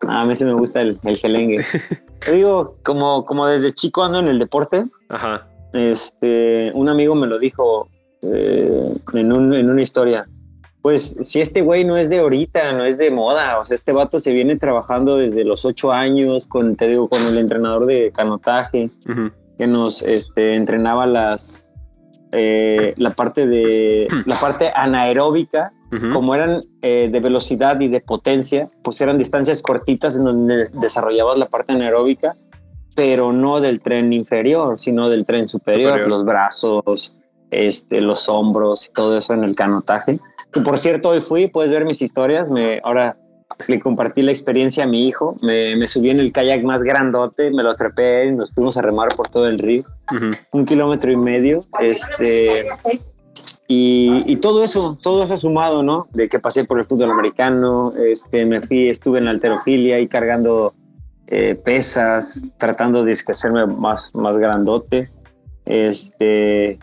[0.09, 1.65] A mí sí me gusta el, el gelengue.
[2.25, 5.47] Te digo, como, como desde chico ando en el deporte, Ajá.
[5.73, 7.89] este, un amigo me lo dijo
[8.23, 10.27] eh, en, un- en una historia.
[10.83, 13.93] Pues si este güey no es de ahorita, no es de moda, o sea, este
[13.93, 18.11] vato se viene trabajando desde los ocho años con, te digo, con el entrenador de
[18.13, 18.91] canotaje
[19.59, 21.65] que nos este, entrenaba las,
[22.33, 25.73] eh, la parte de, la parte anaeróbica,
[26.13, 30.81] Como eran eh, de velocidad y de potencia, pues eran distancias cortitas en donde des-
[30.81, 32.35] desarrollabas la parte anaeróbica,
[32.95, 36.09] pero no del tren inferior, sino del tren superior, Superior.
[36.09, 37.19] los brazos,
[37.51, 40.19] este, los hombros y todo eso en el canotaje.
[40.51, 43.19] Que por cierto, hoy fui, puedes ver mis historias, me, ahora
[43.69, 47.51] le compartí la experiencia a mi hijo, me, me subí en el kayak más grandote,
[47.51, 50.31] me lo trepé y nos fuimos a remar por todo el río Ujú.
[50.53, 52.65] un kilómetro y medio, este,
[53.75, 56.07] y, y todo eso, todo eso sumado, ¿no?
[56.13, 60.09] De que pasé por el fútbol americano, este, me fui, estuve en la alterofilia y
[60.09, 60.73] cargando
[61.29, 65.09] eh, pesas, tratando de hacerme más, más grandote,
[65.65, 66.79] este,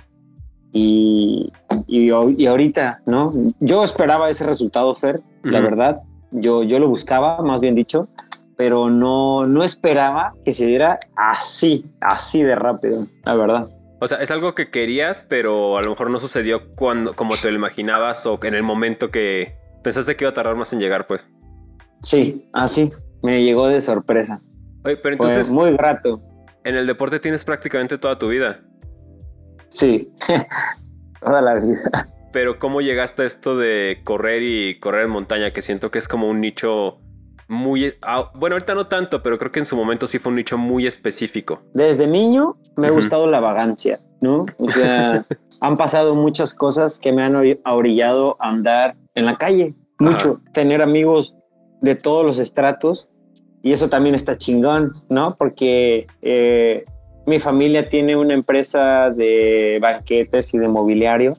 [0.72, 1.52] y,
[1.88, 3.34] y, ho- y ahorita, ¿no?
[3.60, 8.08] Yo esperaba ese resultado, Fer, la verdad, yo, yo lo buscaba, más bien dicho,
[8.56, 13.70] pero no, no esperaba que se diera así, así de rápido, la verdad.
[14.02, 17.52] O sea, es algo que querías, pero a lo mejor no sucedió cuando, como te
[17.52, 21.06] lo imaginabas o en el momento que pensaste que iba a tardar más en llegar,
[21.06, 21.30] pues.
[22.02, 24.40] Sí, así, me llegó de sorpresa.
[24.86, 26.22] Oye, pero entonces muy grato.
[26.64, 28.62] en el deporte tienes prácticamente toda tu vida.
[29.68, 30.14] Sí,
[31.20, 32.08] toda la vida.
[32.32, 35.52] Pero ¿cómo llegaste a esto de correr y correr en montaña?
[35.52, 37.02] Que siento que es como un nicho
[37.50, 37.94] muy...
[38.04, 40.58] ah, Bueno, ahorita no tanto, pero creo que en su momento sí fue un nicho
[40.58, 41.62] muy específico.
[41.74, 43.02] Desde niño me ha Ujú.
[43.02, 44.46] gustado la vagancia, ¿no?
[44.58, 45.26] O sea,
[45.62, 50.40] han pasado muchas cosas que me han ori- orillado a andar en la calle, mucho,
[50.54, 51.36] tener amigos
[51.82, 53.10] de todos los estratos
[53.64, 55.36] y eso también está chingón, ¿no?
[55.38, 56.86] Porque eh,
[57.26, 61.36] mi familia tiene una empresa de banquetes y de mobiliario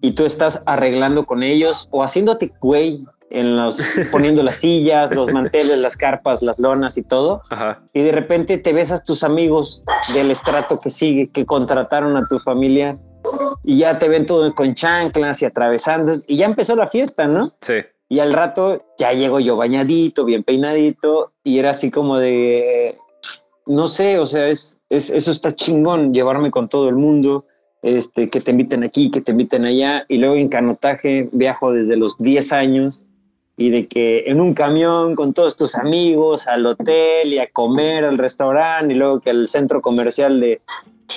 [0.00, 3.80] y tú estás arreglando con ellos o haciéndote güey en los
[4.12, 7.82] poniendo las sillas, los manteles, las carpas, las lonas y todo Ajá.
[7.92, 9.82] y de repente te ves a tus amigos
[10.14, 12.98] del estrato que sigue, que contrataron a tu familia
[13.64, 17.52] y ya te ven todo con chanclas y atravesando y ya empezó la fiesta, ¿no?
[17.60, 17.74] Sí.
[18.08, 22.96] Y al rato ya llego yo bañadito, bien peinadito y era así como de,
[23.66, 27.44] no sé, o sea, es, es eso está chingón, llevarme con todo el mundo,
[27.82, 31.96] este, que te inviten aquí, que te inviten allá y luego en canotaje viajo desde
[31.96, 33.06] los 10 años
[33.58, 38.04] y de que en un camión con todos tus amigos al hotel y a comer
[38.04, 40.60] al restaurante y luego que al centro comercial de,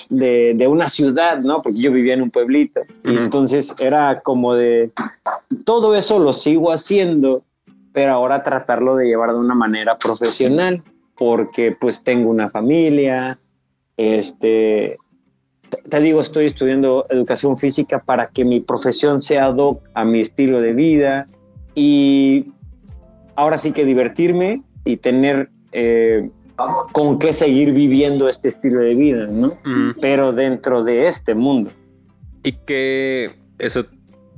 [0.09, 1.61] de, de una ciudad, ¿no?
[1.61, 2.81] Porque yo vivía en un pueblito.
[3.03, 3.19] Y Ujú.
[3.19, 4.91] entonces era como de,
[5.65, 7.43] todo eso lo sigo haciendo,
[7.93, 10.81] pero ahora tratarlo de llevar de una manera profesional,
[11.15, 13.37] porque pues tengo una familia,
[13.97, 14.97] este,
[15.87, 20.21] te digo, estoy estudiando educación física para que mi profesión sea ad hoc a mi
[20.21, 21.27] estilo de vida
[21.75, 22.53] y
[23.35, 26.29] ahora sí que divertirme y tener eh,
[26.91, 29.57] con qué seguir viviendo este estilo de vida, ¿no?
[29.63, 29.91] Mm.
[30.01, 31.71] Pero dentro de este mundo.
[32.43, 33.85] Y que eso,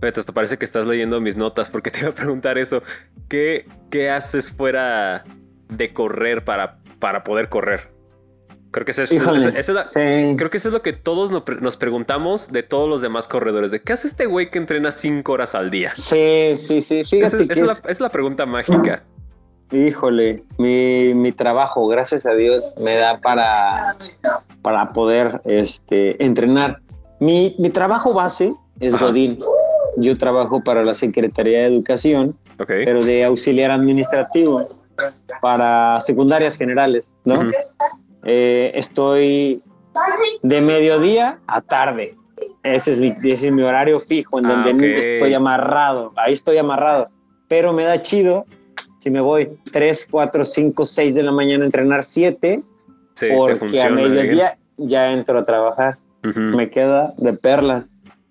[0.02, 2.84] hasta parece que estás leyendo mis notas porque te iba a preguntar eso.
[3.30, 5.24] ¿Qué, qué haces fuera
[5.70, 7.93] de correr para, para poder correr?
[8.74, 12.90] Creo que eso es, creo que eso es lo que todos nos preguntamos de todos
[12.90, 13.70] los demás corredores.
[13.70, 15.94] ¿De qué hace este güey que entrena cinco horas al día?
[15.94, 17.04] Sí, sí, sí.
[17.06, 19.04] Fíjate esa, es, la, pregunta mágica.
[19.72, 23.96] Híjole, mi, mi, trabajo, gracias a Dios, me da para,
[24.64, 26.82] para poder este, entrenar.
[27.20, 29.38] Mi, mi trabajo base es Godín.
[29.98, 34.68] Yo trabajo para la Secretaría de Educación, pero de auxiliar administrativo
[35.42, 37.52] para secundarias generales, ¿no?
[38.24, 39.62] Eh, estoy
[40.42, 42.18] de mediodía a tarde.
[42.64, 46.14] Ese es mi, ese es mi horario fijo en ah, donde estoy amarrado.
[46.16, 47.10] Ahí estoy amarrado.
[47.48, 48.46] Pero me da chido
[49.00, 52.64] si me voy 3, 4, 5, 6 de la mañana a entrenar 7,
[53.36, 55.98] porque a mediodía ya entro a trabajar.
[56.22, 57.84] Me queda de perla.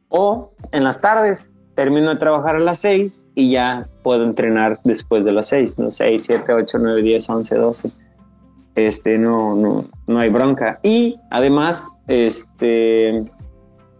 [0.08, 5.26] O en las tardes termino de trabajar a las 6 y ya puedo entrenar después
[5.26, 5.90] de las 6, ¿no?
[5.90, 7.90] 6, 7, 8, 9, 10, 11, 12.
[8.74, 10.80] Este, no, no, no hay bronca.
[10.82, 13.22] Y además, este,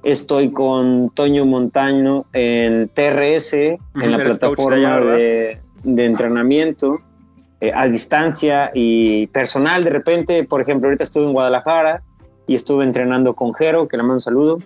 [0.03, 6.99] estoy con Toño Montaño en TRS, en la plataforma de, de, entrenamiento
[7.61, 9.85] eh, a distancia y personal.
[9.85, 12.03] De repente, por ejemplo, ahorita estuve en Guadalajara
[12.49, 14.59] y estuve entrenando con Jero, que le mando un saludo.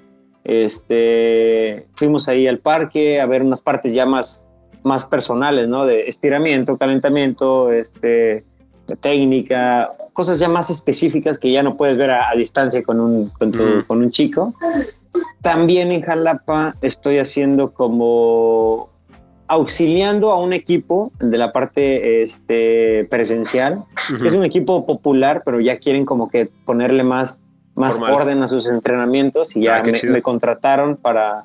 [0.44, 4.46] Este, fuimos ahí al parque a ver unas partes ya más,
[4.82, 5.84] más personales, ¿no?
[5.84, 8.44] De estiramiento, calentamiento, este,
[8.94, 13.98] técnica, cosas ya más específicas que ya no puedes ver a, distancia con un, con,
[13.98, 14.54] un chico.
[15.42, 18.90] También en Jalapa estoy haciendo como
[19.48, 23.84] auxiliando a un equipo de la parte este, presencial.
[24.24, 27.40] Es un equipo popular, pero ya quieren como que ponerle más
[27.76, 31.44] más orden a sus entrenamientos y ya ah, me, contrataron para,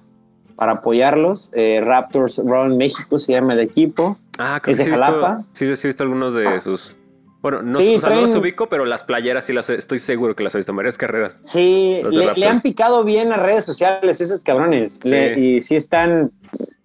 [0.55, 1.51] para apoyarlos.
[1.53, 4.17] Eh, Raptors Run México se llama el equipo.
[4.37, 5.43] Ah, creo que sí Jalapa.
[5.51, 6.97] sí, sí, he visto algunos de sus.
[7.41, 10.59] Bueno, no, no los ubico, pero las playeras sí las estoy seguro que las he
[10.59, 11.39] visto en varias carreras.
[11.41, 12.01] Sí,
[12.35, 14.99] le, han picado bien las redes sociales esos cabrones.
[15.03, 16.31] y sí están,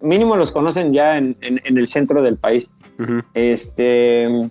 [0.01, 2.73] mínimo los conocen ya en, el centro del país.
[3.35, 4.49] Este,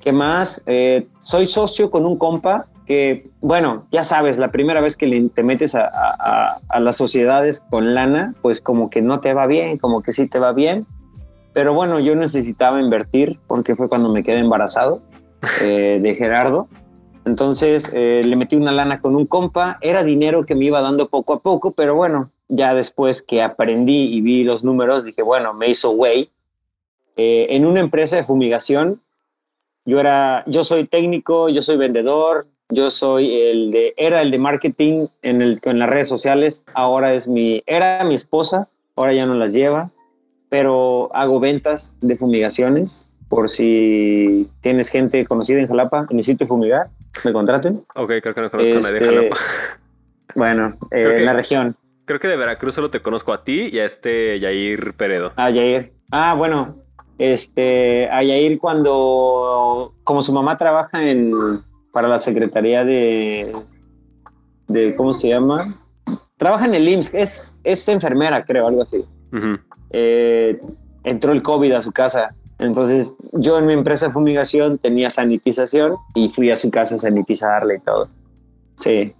[0.00, 0.62] ¿qué más?
[0.64, 5.42] Eh, soy socio con un compa que, bueno, ya sabes, la primera vez que te
[5.42, 10.14] metes a, las sociedades con lana, pues como que no te va bien, como que
[10.14, 10.86] sí te va bien.
[11.52, 15.02] Pero bueno, yo necesitaba invertir porque fue cuando me quedé embarazado
[15.60, 16.68] eh, de Gerardo.
[17.24, 21.08] Entonces eh, le metí una lana con un compa, era dinero que me iba dando
[21.08, 25.52] poco a poco, pero bueno, ya después que aprendí y vi los números, dije, bueno,
[25.52, 26.30] me hizo güey.
[27.16, 29.00] Eh, en una empresa de fumigación,
[29.84, 34.38] yo era, yo soy técnico, yo soy vendedor, yo soy el de, era el de
[34.38, 39.26] marketing en, el, en las redes sociales, ahora es mi, era mi esposa, ahora ya
[39.26, 39.90] no las lleva,
[40.48, 46.88] pero hago ventas de fumigaciones por si tienes gente conocida en Jalapa necesito fumigar,
[47.24, 47.84] me contraten.
[47.94, 49.36] Ok, creo que no conozco a nadie de Jalapa.
[49.36, 49.38] Este,
[50.36, 51.76] bueno, eh, en la región.
[52.04, 55.32] Creo que de Veracruz solo te conozco a ti y a este Yair Peredo.
[55.36, 55.92] Ah, Yair.
[56.10, 56.76] Ah, bueno,
[57.18, 61.32] este, a Yair cuando, como su mamá trabaja en,
[61.92, 63.52] para la Secretaría de,
[64.68, 65.64] de ¿cómo se llama?
[66.38, 69.04] Trabaja en el IMSS, es, es enfermera, creo, algo así.
[69.90, 70.60] Eh,
[71.04, 72.34] entró el COVID a su casa.
[72.58, 76.98] Entonces, yo en mi empresa de fumigación tenía sanitización y fui a su casa a
[76.98, 78.08] sanitizarle y todo.
[78.76, 79.14] Sí.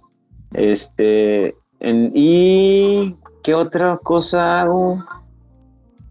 [0.53, 5.03] Este, ¿y qué otra cosa hago?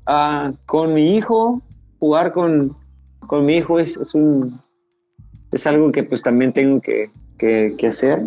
[0.07, 1.61] Ah, con mi hijo,
[1.99, 2.75] jugar con,
[3.27, 4.59] con mi hijo es, es un,
[5.53, 8.21] es algo que pues también tengo que, que, hacer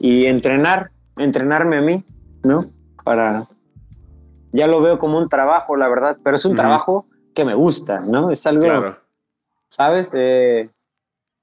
[0.00, 2.04] y entrenar, entrenarme a mí,
[2.42, 2.64] ¿no?
[3.04, 3.44] Para,
[4.52, 7.06] ya lo veo como un trabajo, la verdad, pero es un trabajo
[7.38, 8.32] que me gusta, ¿no?
[8.32, 8.96] Es algo,
[9.68, 10.10] ¿sabes?
[10.12, 10.68] Eh,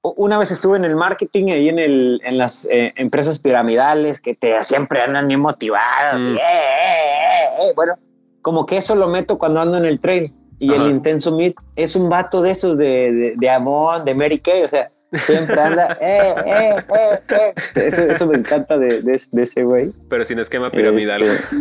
[0.02, 4.34] una vez estuve en el marketing ahí en, el, en las eh, empresas piramidales que
[4.34, 6.26] te siempre andan bien motivadas.
[6.26, 6.36] Y, mm.
[6.36, 7.94] eh, bueno,
[8.42, 10.30] como que eso lo meto cuando ando en el trail.
[10.58, 14.38] Y el Intenso Meet es un vato de esos de, de, de Amon, de Mary
[14.38, 14.62] Kay.
[14.64, 18.10] O sea, Siempre anda, eh, eh, eh, eh.
[18.10, 19.90] Eso, me encanta de, de, ese güey.
[20.10, 21.22] Pero sin esquema piramidal.
[21.22, 21.56] Este,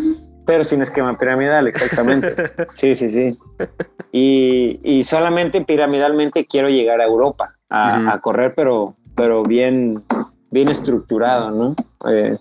[0.46, 2.36] pero sin esquema piramidal, exactamente.
[2.74, 3.38] Sí, sí, sí.
[4.18, 10.02] Y, y solamente piramidalmente quiero llegar a Europa a, a correr, pero, pero bien,
[10.52, 11.76] bien estructurado, ¿no?
[12.10, 12.38] Eh,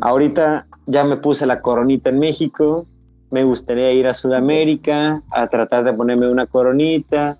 [0.00, 2.86] ahorita ya me puse la coronita en México.
[3.30, 7.36] Me gustaría ir a Sudamérica a tratar de ponerme una coronita.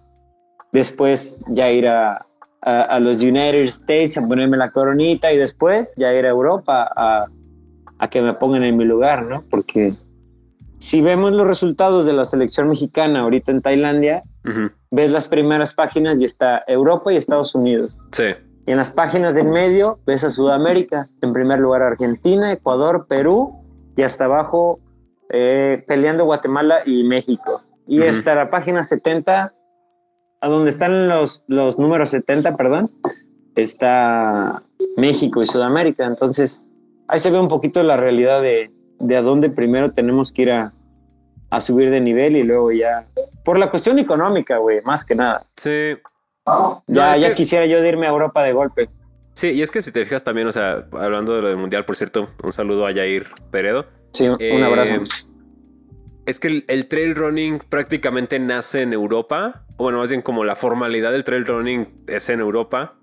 [0.70, 2.26] Después ya ir a,
[2.60, 7.24] a, los United States a ponerme la coronita y después ya ir a Europa a,
[7.98, 9.42] a, que me pongan en mi lugar, ¿no?
[9.48, 9.94] Porque
[10.78, 14.22] si vemos los resultados de la selección mexicana ahorita en Tailandia,
[14.90, 18.00] ves las primeras páginas y está Europa y Estados Unidos.
[18.12, 18.24] Sí.
[18.66, 21.08] Y en las páginas del medio ves a Sudamérica.
[21.20, 23.64] En primer lugar Argentina, Ecuador, Perú
[23.96, 24.78] y hasta abajo
[25.30, 27.60] eh, peleando Guatemala y México.
[27.86, 28.10] Y Ujú.
[28.10, 29.54] hasta la página 70,
[30.40, 32.90] a donde están los, los números 70, perdón,
[33.56, 34.62] está
[34.96, 36.06] México y Sudamérica.
[36.06, 36.68] Entonces,
[37.08, 40.50] ahí se ve un poquito la realidad de, de a dónde primero tenemos que ir
[40.52, 40.72] a,
[41.50, 43.04] a subir de nivel y luego ya.
[43.44, 45.42] Por la cuestión económica, güey, más que nada.
[45.56, 45.96] Sí.
[46.86, 48.88] Ya, es ya que- quisiera yo de irme a Europa de golpe.
[49.34, 51.84] Sí, y es que si te fijas también, o sea, hablando de lo del mundial,
[51.84, 53.86] por cierto, un saludo a Jair Peredo.
[54.12, 54.92] Sí, un Eh, abrazo.
[56.26, 59.64] Es que el, el trail running prácticamente nace en Europa.
[59.76, 62.94] O bueno, más bien como la formalidad del trail running es en Europa.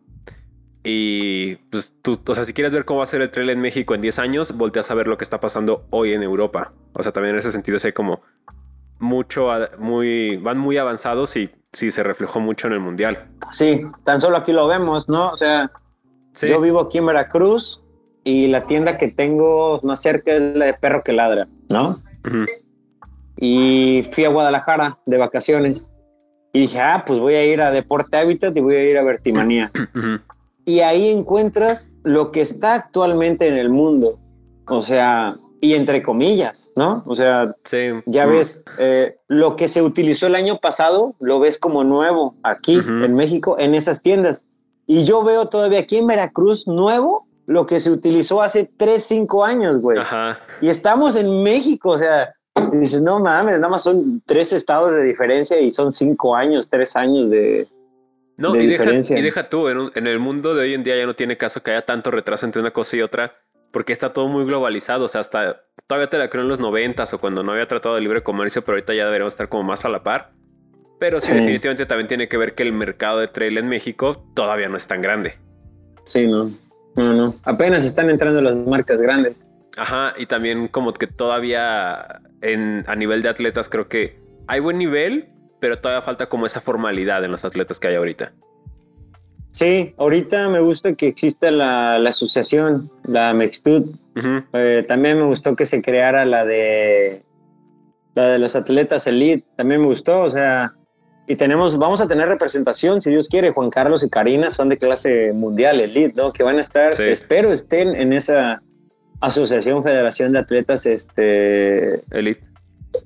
[0.85, 3.59] Y pues tú, o sea, si quieres ver cómo va a ser el trail en
[3.59, 6.73] México en 10 años, volteas a ver lo que está pasando hoy en Europa.
[6.93, 8.21] O sea, también en ese sentido hay como
[8.99, 13.27] mucho, muy, van muy avanzados y sí se reflejó mucho en el mundial.
[13.51, 15.31] Sí, tan solo aquí lo vemos, ¿no?
[15.31, 15.71] O sea,
[16.35, 17.81] Sí, yo vivo aquí en Veracruz
[18.23, 21.97] y la tienda que tengo más cerca es la de Perro que Ladra, ¿no?
[23.37, 25.89] Y fui a Guadalajara de vacaciones
[26.51, 29.03] y dije, ah, pues voy a ir a Deporte Hábitat y voy a ir a
[29.03, 29.71] Vertimanía.
[30.65, 34.19] Y ahí encuentras lo que está actualmente en el mundo.
[34.67, 37.03] O sea, y entre comillas, ¿no?
[37.05, 37.87] O sea, Sí.
[38.05, 38.29] ya Mm.
[38.31, 42.89] ves, eh, lo que se utilizó el año pasado, lo ves como nuevo aquí Ujú.
[43.03, 44.43] en México, en esas tiendas.
[44.87, 49.43] Y yo veo todavía aquí en Veracruz nuevo lo que se utilizó hace 3, 5
[49.45, 49.99] años, güey.
[49.99, 50.39] Ajá.
[50.61, 52.33] Y estamos en México, o sea,
[52.71, 56.95] dices, no mames, nada más son tres estados de diferencia y son cinco años, tres
[56.95, 57.67] años de...
[58.37, 59.17] No, de y deja, diferencia.
[59.17, 61.37] y deja tú, en, un- en el mundo de hoy en día ya no tiene
[61.37, 63.37] caso que haya tanto retraso entre una cosa y otra,
[63.71, 65.05] porque está todo muy globalizado.
[65.05, 67.95] O sea, hasta todavía te la creo en los noventas o cuando no había tratado
[67.95, 70.33] de libre comercio, pero ahorita ya deberíamos estar como más a la par.
[70.99, 71.35] Pero sí, Sí.
[71.35, 74.87] definitivamente también tiene que ver que el mercado de trail en México todavía no es
[74.87, 75.35] tan grande.
[76.05, 76.49] Sí, no,
[76.95, 77.33] no, no.
[77.43, 79.45] Apenas están entrando las marcas grandes.
[79.77, 84.77] Ajá, y también como que todavía en, a nivel de atletas creo que hay buen
[84.77, 85.29] nivel,
[85.65, 88.33] pero todavía falta como esa formalidad en los atletas que hay ahorita.
[89.49, 93.83] Sí, ahorita me gusta que exista la, la asociación, la Mextud.
[94.53, 97.23] Eh, también me gustó que se creara la de
[98.13, 99.43] la de los atletas elite.
[99.55, 100.71] También me gustó, o sea,
[101.27, 103.49] y tenemos, vamos a tener representación, si Dios quiere.
[103.49, 106.31] Juan Carlos y Karina son de clase mundial elite, ¿no?
[106.31, 107.01] Que van a estar, Sí.
[107.01, 108.61] espero estén en esa
[109.19, 112.45] asociación, federación de atletas, este, Elite.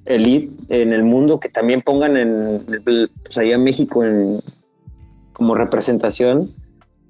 [0.05, 4.39] Elite en el mundo que también pongan en pues allá en México en
[5.33, 6.49] como representación.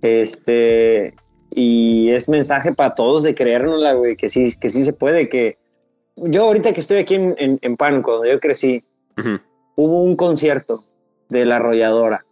[0.01, 1.13] Este
[1.51, 5.57] y es mensaje para todos de creérnosla güey que sí que sí se puede que
[6.15, 8.83] yo ahorita que estoy aquí en, en, en Pánuco donde yo crecí
[9.17, 9.39] Ujú,
[9.75, 10.83] hubo un concierto
[11.29, 12.25] de la arrolladora.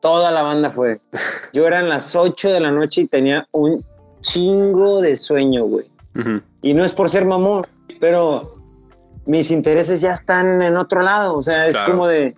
[0.00, 1.00] Toda la banda fue.
[1.52, 3.84] Yo eran las 8 de la noche y tenía un
[4.20, 5.86] chingo de sueño güey.
[6.62, 7.66] Y no es por ser mamón,
[7.98, 8.53] pero
[9.26, 11.34] mis intereses ya están en otro lado.
[11.36, 11.92] O sea, es Claro.
[11.92, 12.34] como de,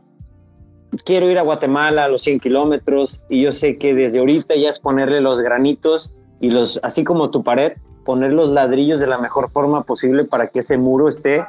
[1.04, 4.70] quiero ir a Guatemala a los 100 kilómetros y yo sé que desde ahorita ya
[4.70, 7.72] es ponerle los granitos y los, así como tu pared,
[8.04, 11.44] poner los ladrillos de la mejor forma posible para que ese muro esté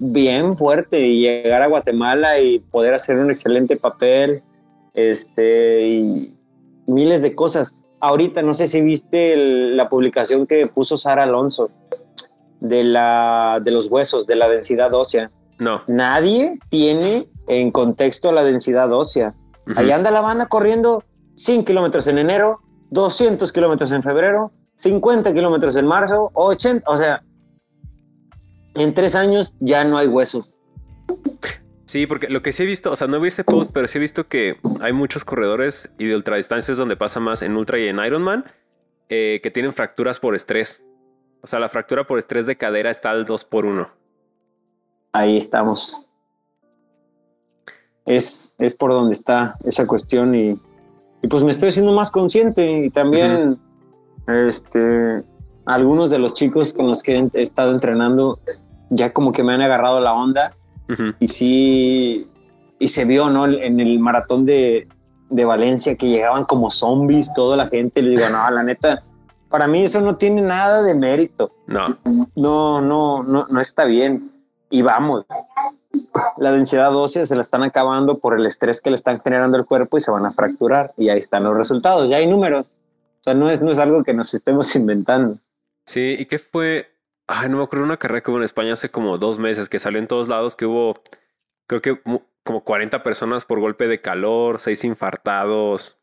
[0.00, 4.42] bien fuerte y llegar a Guatemala y poder hacer un excelente papel,
[4.94, 6.34] este, y
[6.86, 7.74] miles de cosas.
[8.00, 11.70] Ahorita no sé si viste el- la publicación que puso Sara Alonso
[12.64, 15.30] de, la, de los huesos, de la densidad ósea.
[15.58, 15.82] No.
[15.86, 19.34] Nadie tiene en contexto la densidad ósea.
[19.66, 19.78] Ujú.
[19.78, 21.04] Ahí anda la banda corriendo
[21.36, 22.60] 100 kilómetros en enero,
[22.90, 27.22] 200 kilómetros en febrero, 50 kilómetros en marzo, 80, o sea,
[28.74, 30.50] en tres años ya no hay huesos.
[31.86, 33.98] Sí, porque lo que sí he visto, o sea, no vi ese post, pero sí
[33.98, 37.86] he visto que hay muchos corredores y de ultradistancias donde pasa más en ultra y
[37.88, 38.46] en Ironman
[39.10, 40.82] eh, que tienen fracturas por estrés.
[41.44, 43.86] O sea, la fractura por estrés de cadera está al 2 por 1
[45.12, 46.08] Ahí estamos.
[48.06, 50.58] Es, es por donde está esa cuestión y,
[51.20, 53.58] y pues me estoy haciendo más consciente y también
[54.26, 55.22] este,
[55.66, 58.38] algunos de los chicos con los que he estado entrenando
[58.88, 60.56] ya como que me han agarrado la onda
[61.20, 62.26] y sí,
[62.78, 63.46] y se vio, ¿no?
[63.46, 64.88] En el maratón de,
[65.28, 68.00] de Valencia que llegaban como zombies toda la gente.
[68.00, 69.02] Le digo, no, la neta,
[69.54, 71.52] para mí eso no tiene nada de mérito.
[71.68, 71.86] No.
[72.34, 74.28] No, no, no, no está bien.
[74.68, 75.26] Y vamos,
[76.38, 79.64] la densidad ósea se la están acabando por el estrés que le están generando el
[79.64, 80.92] cuerpo y se van a fracturar.
[80.96, 82.66] Y ahí están los resultados, ya hay números.
[82.66, 85.36] O sea, no es, no es algo que nos estemos inventando.
[85.86, 86.90] Sí, ¿y qué fue?
[87.28, 89.78] Ay, no me acuerdo una carrera que hubo en España hace como dos meses que
[89.78, 91.00] salió en todos lados que hubo,
[91.68, 92.02] creo que
[92.42, 96.00] como 40 personas por golpe de calor, seis infartados.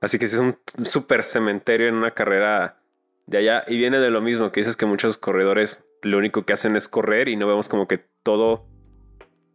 [0.00, 2.80] Así que si es un súper cementerio en una carrera
[3.30, 3.64] de allá.
[3.68, 6.88] Y viene de lo mismo que dices que muchos corredores lo único que hacen es
[6.88, 8.66] correr y no vemos como que todo,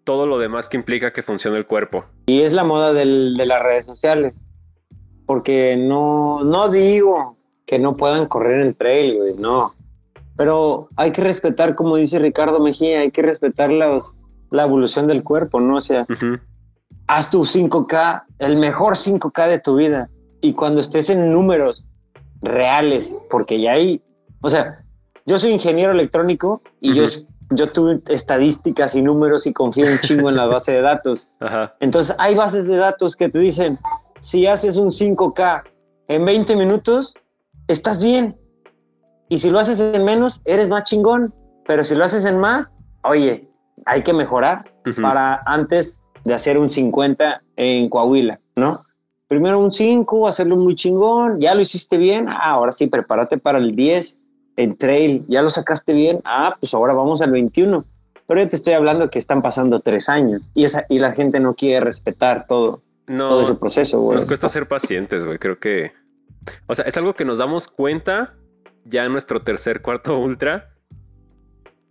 [0.03, 2.05] todo lo demás que implica que funcione el cuerpo.
[2.27, 4.35] Y es la moda de las redes sociales.
[5.25, 9.73] Porque no, no digo que no puedan correr en trail, güey, no.
[10.37, 14.15] Pero hay que respetar, como dice Ricardo Mejía, hay que respetar los,
[14.51, 15.77] la evolución del cuerpo, ¿no?
[15.77, 16.05] O sea,
[17.07, 20.09] haz tu 5K, el mejor 5K de tu vida.
[20.41, 21.85] Y cuando estés en números
[22.41, 24.03] reales, porque ya hay,
[24.41, 24.83] o sea,
[25.25, 27.05] yo soy ingeniero electrónico y yo,
[27.49, 31.29] yo tuve estadísticas y números y confío un chingo en la base de datos.
[31.79, 33.79] Entonces hay bases de datos que te dicen,
[34.19, 35.63] si haces un 5K
[36.07, 37.15] en 20 minutos,
[37.67, 38.39] estás bien.
[39.29, 41.33] Y si lo haces en menos, eres más chingón.
[41.65, 42.73] Pero si lo haces en más,
[43.03, 43.49] oye,
[43.85, 44.71] hay que mejorar
[45.01, 48.81] para antes de hacer un 50 en Coahuila, ¿no?
[49.27, 53.57] Primero un 5, hacerlo muy chingón, ya lo hiciste bien, ah, ahora sí, prepárate para
[53.57, 54.19] el 10
[54.57, 57.83] en trail, ya lo sacaste bien, ah, pues ahora vamos al 21.
[58.27, 61.39] Pero yo te estoy hablando que están pasando tres años y, esa, y la gente
[61.39, 64.15] no quiere respetar todo, todo ese proceso, güey.
[64.15, 65.91] Nos cuesta ser pacientes, güey, creo que...
[66.67, 68.35] O sea, es algo que nos damos cuenta
[68.83, 70.75] ya en nuestro tercer, cuarto ultra.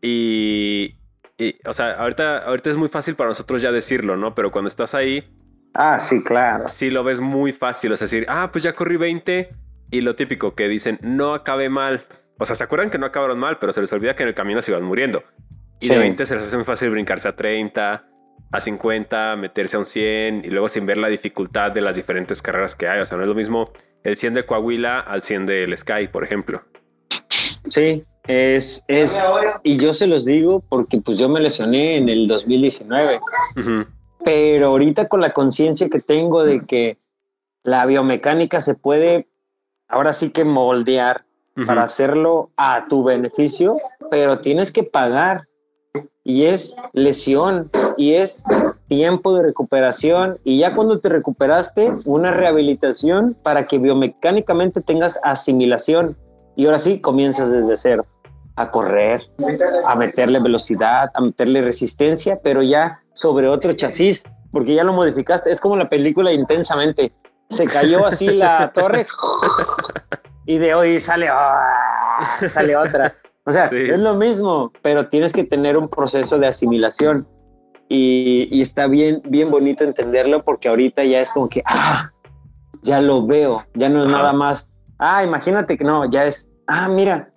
[0.00, 0.96] Y,
[1.38, 4.34] y, o sea, ahorita, ahorita es muy fácil para nosotros ya decirlo, ¿no?
[4.34, 5.24] Pero cuando estás ahí,
[5.74, 6.68] Ah, sí, claro.
[6.68, 7.92] Sí, lo ves muy fácil.
[7.92, 9.50] Es decir, ah, pues ya corrí 20
[9.90, 12.06] y lo típico que dicen, no acabé mal.
[12.38, 14.34] O sea, se acuerdan que no acabaron mal, pero se les olvida que en el
[14.34, 15.24] camino se iban muriendo.
[15.80, 18.06] Y de 20 se les hace muy fácil brincarse a 30,
[18.52, 22.40] a 50, meterse a un 100 y luego sin ver la dificultad de las diferentes
[22.40, 23.00] carreras que hay.
[23.00, 23.70] O sea, no es lo mismo
[24.04, 26.62] el 100 de Coahuila al 100 del Sky, por ejemplo.
[27.68, 29.22] Sí, es, es,
[29.62, 33.20] y yo se los digo porque pues yo me lesioné en el 2019.
[34.24, 36.98] Pero ahorita con la conciencia que tengo de que
[37.62, 39.28] la biomecánica se puede
[39.88, 41.24] ahora sí que moldear
[41.66, 43.76] para hacerlo a tu beneficio,
[44.10, 45.46] pero tienes que pagar.
[46.24, 48.44] Y es lesión y es
[48.88, 56.16] tiempo de recuperación y ya cuando te recuperaste, una rehabilitación para que biomecánicamente tengas asimilación.
[56.56, 58.06] Y ahora sí, comienzas desde cero
[58.56, 59.28] a correr,
[59.86, 65.50] a meterle velocidad, a meterle resistencia, pero ya sobre otro chasis, porque ya lo modificaste.
[65.50, 67.12] Es como la película intensamente.
[67.48, 69.06] Se cayó así la torre
[70.46, 73.16] y de hoy sale, ah, sale otra.
[73.46, 77.28] O sea, es lo mismo, pero tienes que tener un proceso de asimilación.
[77.88, 82.10] Y, está bien, bien bonito entenderlo porque ahorita ya es como que, ah,
[82.82, 86.88] ya lo veo, ya no es nada más, ah, imagínate que no, ya es, ah,
[86.88, 87.33] mira,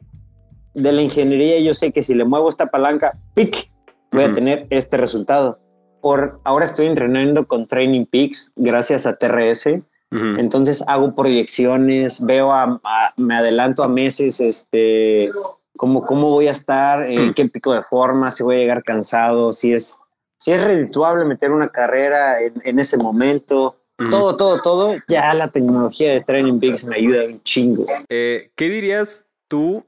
[0.77, 3.71] de la ingeniería yo sé que si le muevo esta palanca, pic,
[4.11, 5.59] voy a tener este resultado.
[6.01, 9.81] Por ahora estoy entrenando con Training Peaks gracias a TRS.
[10.09, 12.79] Entonces hago proyecciones, veo a,
[13.17, 15.31] me adelanto a meses, este,
[15.75, 19.51] cómo, cómo voy a estar, en qué pico de forma, si voy a llegar cansado,
[19.51, 19.97] si es,
[20.37, 23.75] si es redituable meter una carrera en, ese momento.
[24.09, 24.95] Todo, todo, todo.
[25.09, 27.85] Ya la tecnología de Training Peaks me ayuda un chingo.
[28.07, 29.83] Eh, ¿Qué dirías tú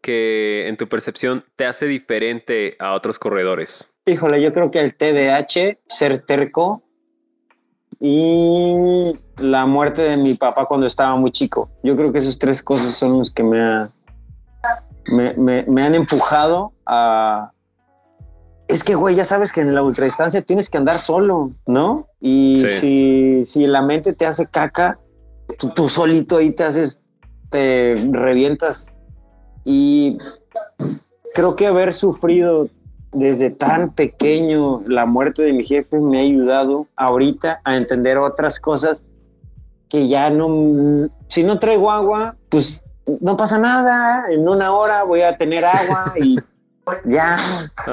[0.00, 3.94] que en tu percepción te hace diferente a otros corredores?
[4.06, 6.82] Híjole, yo creo que el TDAH, ser terco
[8.00, 11.70] y la muerte de mi papá cuando estaba muy chico.
[11.82, 13.88] Yo creo que esas tres cosas son los que me,
[15.36, 17.52] me, han empujado a...
[18.68, 22.06] Es que, güey, ya sabes que en la ultradistancia tienes que andar solo, ¿no?
[22.20, 24.98] Y si, si la mente te hace caca,
[25.58, 27.02] tú, tú solito ahí te haces,
[27.48, 28.88] te revientas
[29.70, 30.16] y
[31.34, 32.70] creo que haber sufrido
[33.12, 38.60] desde tan pequeño la muerte de mi jefe me ha ayudado ahorita a entender otras
[38.60, 39.04] cosas
[39.90, 42.82] que ya no, si no traigo agua, pues
[43.20, 46.38] no pasa nada, en una hora voy a tener agua y
[47.04, 47.36] ya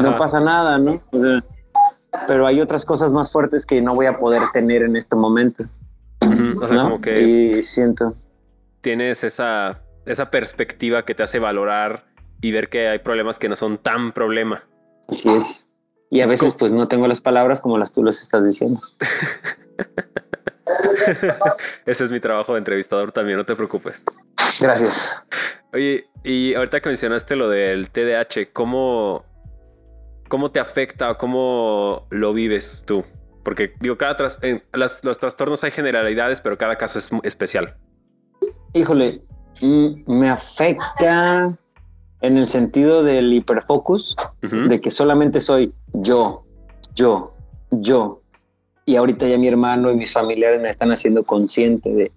[0.01, 1.01] no pasa nada, ¿no?
[2.25, 5.65] pero hay otras cosas más fuertes que no voy a poder tener en este momento.
[6.61, 7.21] O sea, como que...
[7.21, 8.13] Y siento.
[8.79, 12.05] Tienes esa esa perspectiva que te hace valorar
[12.41, 14.63] y ver que hay problemas que no son tan problema.
[15.07, 15.69] Así es.
[16.09, 18.79] Y a veces pues no tengo las palabras como las tú las estás diciendo.
[21.85, 24.03] Ese es mi trabajo de entrevistador también, no te preocupes.
[24.59, 25.11] Gracias.
[25.73, 29.25] Oye, y ahorita que mencionaste lo del TDAH, ¿cómo,
[30.29, 33.03] cómo te afecta o cómo lo vives tú?
[33.43, 37.77] Porque digo, cada tras, en los trastornos hay generalidades, pero cada caso es especial.
[38.73, 39.21] Híjole,
[39.61, 41.57] me afecta
[42.21, 46.43] en el sentido del hiperfocus, de que solamente soy yo,
[46.95, 47.33] yo,
[47.71, 48.21] yo.
[48.85, 52.11] Y ahorita ya mi hermano y mis familiares me están haciendo consciente de,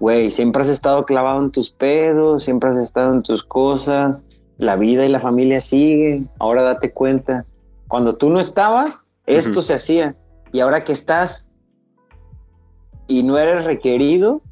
[0.00, 4.24] güey, siempre has estado clavado en tus pedos, siempre has estado en tus cosas,
[4.58, 7.44] la vida y la familia siguen, ahora date cuenta.
[7.86, 10.16] Cuando tú no estabas, esto se hacía.
[10.52, 11.50] Y ahora que estás
[13.06, 14.42] y no eres requerido,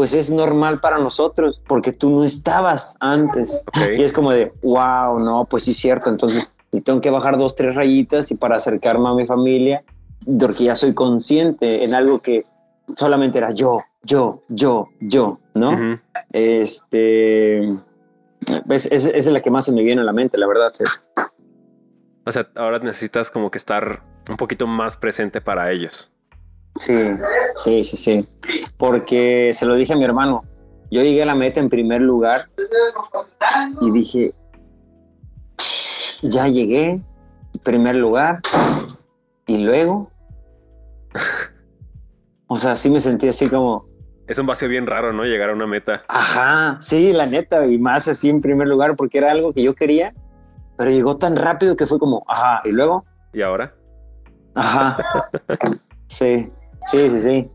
[0.00, 3.60] pues es normal para nosotros, porque tú no estabas antes.
[3.98, 6.08] Y es como de, wow, no, pues sí es cierto.
[6.08, 9.84] Entonces, tengo que bajar dos, tres rayitas y para acercarme a mi familia,
[10.24, 12.46] porque ya soy consciente en algo que
[12.96, 16.00] solamente era yo, yo, yo, yo, ¿no?
[16.32, 17.68] Este,
[18.66, 20.72] pues, es, es, la que más se me viene a la mente, la verdad.
[22.24, 26.10] O sea, ahora necesitas como que estar un poquito más presente para ellos.
[26.80, 27.10] Sí,
[27.56, 28.26] sí, sí, sí.
[28.78, 30.42] Porque se lo dije a mi hermano.
[30.90, 32.48] Yo llegué a la meta en primer lugar
[33.82, 34.32] y dije,
[36.22, 37.02] ya llegué,
[37.62, 38.40] primer lugar,
[39.46, 40.10] y luego,
[42.46, 43.86] o sea, sí me sentí así como...
[44.26, 45.24] Es un vacío bien raro, ¿no?
[45.24, 46.02] Llegar a una meta.
[46.08, 49.74] Ajá, sí, la neta, y más así en primer lugar, porque era algo que yo
[49.74, 50.14] quería,
[50.78, 53.04] pero llegó tan rápido que fue como, ajá, y luego.
[53.34, 53.74] ¿Y ahora?
[54.54, 54.96] Ajá.
[56.08, 56.48] sí,
[56.84, 57.50] sí, sí, sí.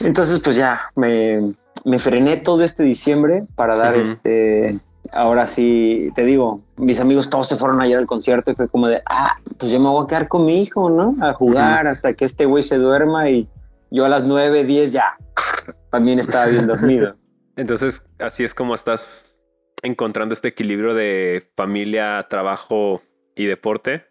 [0.00, 1.52] Entonces, pues ya, me,
[1.84, 4.78] me frené todo este diciembre para dar este
[5.12, 8.88] ahora sí, te digo, mis amigos todos se fueron ayer al concierto y fue como
[8.88, 11.14] de, ah, pues yo me voy a quedar con mi hijo, ¿no?
[11.20, 13.48] A jugar hasta que este güey se duerma y
[13.90, 15.16] yo a las 9, 10 ya
[15.90, 17.16] también estaba bien dormido.
[17.56, 19.44] Entonces, así es como estás
[19.82, 23.02] encontrando este equilibrio de familia, trabajo
[23.34, 24.04] y deporte.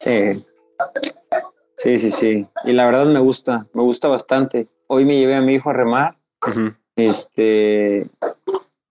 [0.00, 0.44] Sí.
[1.76, 2.46] Sí, sí, sí.
[2.64, 4.68] Y la verdad me gusta, me gusta bastante.
[4.86, 6.16] Hoy me llevé a mi hijo a remar.
[6.96, 8.06] Este,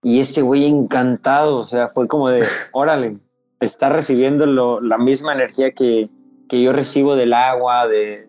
[0.02, 3.18] y ese güey encantado, o sea, fue como de, órale,
[3.60, 6.08] está recibiendo la misma energía que,
[6.48, 8.28] que, yo recibo del agua, de,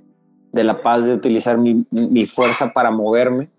[0.53, 3.49] de la paz de utilizar mi, mi fuerza para moverme.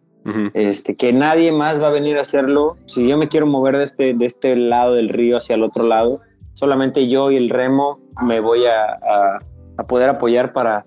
[0.53, 2.77] este, que nadie más va a venir a hacerlo.
[2.87, 5.85] Si yo me quiero mover de este, de este lado del río hacia el otro
[5.85, 6.21] lado,
[6.55, 9.39] solamente yo y el remo me voy a, a,
[9.79, 10.85] a poder apoyar para,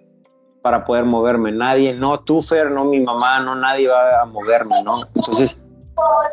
[0.61, 1.51] para poder moverme.
[1.51, 5.01] Nadie, no tú, Fer, no mi mamá, no nadie va a moverme, ¿no?
[5.15, 5.61] Entonces,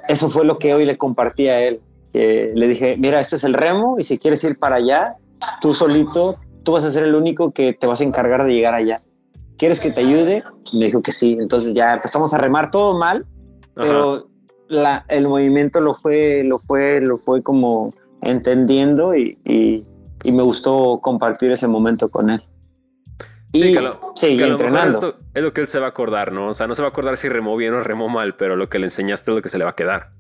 [0.08, 1.80] eso fue lo que hoy le compartí a él.
[2.12, 5.16] le dije, mira, este es el remo y si quieres ir para allá,
[5.60, 8.74] tú solito, tú vas a ser el único que te vas a encargar de llegar
[8.74, 9.00] allá.
[9.56, 10.44] ¿Quieres que te ayude?
[10.72, 11.36] Me dijo que sí.
[11.40, 13.26] Entonces ya empezamos a remar todo mal,
[13.74, 14.28] pero
[14.68, 19.84] la, el movimiento lo fue, lo fue, lo fue como entendiendo y, y,
[20.22, 22.42] y me gustó compartir ese momento con él.
[23.52, 23.74] Y
[24.14, 25.16] sí, entrenando.
[25.32, 26.48] es lo que él se va a acordar, ¿no?
[26.48, 28.68] O sea, no se va a acordar si remó bien o remó mal, pero lo
[28.68, 30.10] que le enseñaste es lo que se le va a quedar.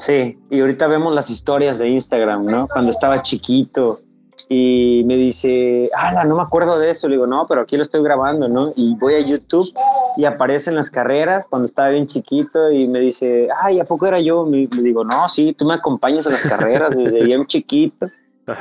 [0.00, 2.66] Sí, y ahorita vemos las historias de Instagram, ¿no?
[2.66, 4.00] Cuando estaba chiquito
[4.48, 7.08] y me dice, ah, no me acuerdo de eso.
[7.08, 8.72] Le digo, no, pero aquí lo estoy grabando, ¿no?
[8.74, 9.72] Y voy a YouTube
[10.16, 14.20] y aparecen las carreras cuando estaba bien chiquito y me dice, ay, ¿a poco era
[14.20, 14.44] yo?
[14.44, 18.08] Me, digo, no, sí, tú me acompañas a las carreras desde bien chiquito.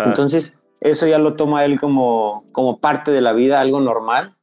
[0.06, 4.36] Entonces, eso ya lo toma él como, como parte de la vida, algo normal.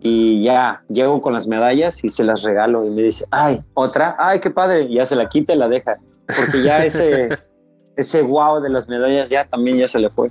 [0.00, 4.16] Y ya llego con las medallas y se las regalo y me dice, ay, otra,
[4.18, 5.98] ay, qué padre, y ya se la quita y la deja.
[6.26, 7.28] Porque ya ese,
[7.96, 10.30] ese wow de las medallas ya también ya se le fue.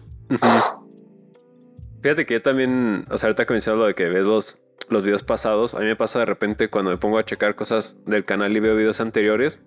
[2.02, 4.60] Fíjate que yo también, o sea, ahorita que mencionas lo de que ves los,
[4.90, 7.98] los videos pasados, a mí me pasa de repente cuando me pongo a checar cosas
[8.08, 9.64] del canal y veo videos anteriores,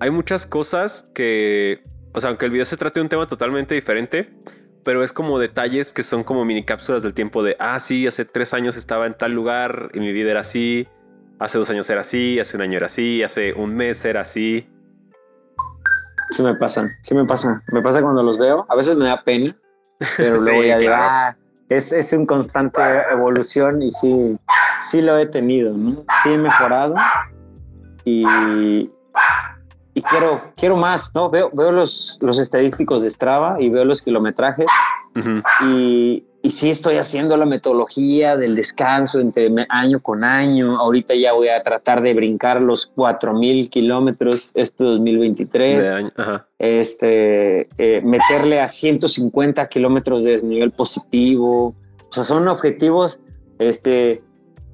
[0.00, 1.82] hay muchas cosas que,
[2.12, 4.28] o sea, aunque el video se trate de un tema totalmente diferente,
[4.84, 8.24] pero es como detalles que son como mini cápsulas del tiempo de, ah, sí, hace
[8.24, 10.88] tres años estaba en tal lugar y mi vida era así,
[11.38, 14.68] hace dos años era así, hace un año era así, hace un mes era así.
[16.30, 17.62] Sí me pasan, sí me pasan.
[17.72, 19.56] Me pasa cuando los veo, a veces me da pena,
[20.16, 21.36] pero luego ya digo, ah,
[21.68, 24.38] es, es un constante evolución y sí,
[24.80, 26.04] sí lo he tenido, ¿no?
[26.22, 26.94] Sí he mejorado
[28.04, 28.90] y,
[30.00, 31.28] y quiero, quiero más, ¿no?
[31.28, 34.66] Veo, veo los, los estadísticos de Strava y veo los kilometrajes
[35.66, 40.78] y, y sí estoy haciendo la metodología del descanso entre año con año.
[40.78, 46.12] Ahorita ya voy a tratar de brincar los 4000 kilómetros este 2023.
[46.58, 51.74] Este, eh, meterle a 150 kilómetros de desnivel positivo.
[52.08, 53.20] O sea, son objetivos
[53.58, 54.22] este,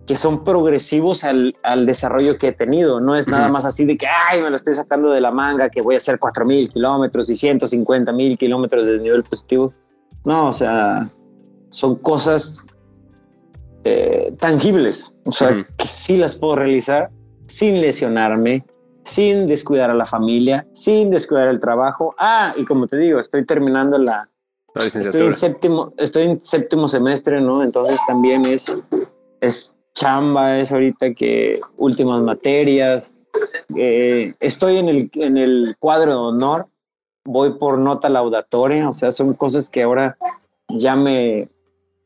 [0.06, 3.00] que son progresivos al, al, desarrollo que he tenido.
[3.00, 5.68] No es nada más así de que, ay, me lo estoy sacando de la manga,
[5.68, 9.72] que voy a hacer 4.000 kilómetros y 150 mil kilómetros de nivel positivo.
[10.24, 11.08] No, o sea,
[11.70, 12.60] son cosas
[13.84, 17.10] eh, tangibles, o sea, que sí las puedo realizar
[17.46, 18.64] sin lesionarme,
[19.04, 22.14] sin descuidar a la familia, sin descuidar el trabajo.
[22.18, 24.28] Ah, y como te digo, estoy terminando la...
[24.74, 27.62] estoy en séptimo, estoy en séptimo semestre, ¿no?
[27.62, 28.82] Entonces también es,
[29.40, 33.14] es chamba, es ahorita que últimas materias.
[33.76, 36.66] eh, estoy en el, en el cuadro de honor,
[37.24, 40.16] voy por nota laudatoria, o sea, son cosas que ahora
[40.68, 41.48] ya me,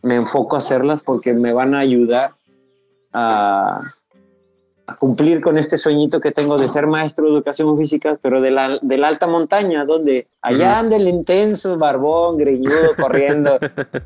[0.02, 2.32] me enfoco a hacerlas porque me van a ayudar
[3.12, 3.82] a,
[4.98, 8.78] cumplir con este sueñito que tengo de ser maestro de educación física, pero de la,
[8.80, 13.58] de la alta montaña, donde allá anda el intenso barbón, greñudo, corriendo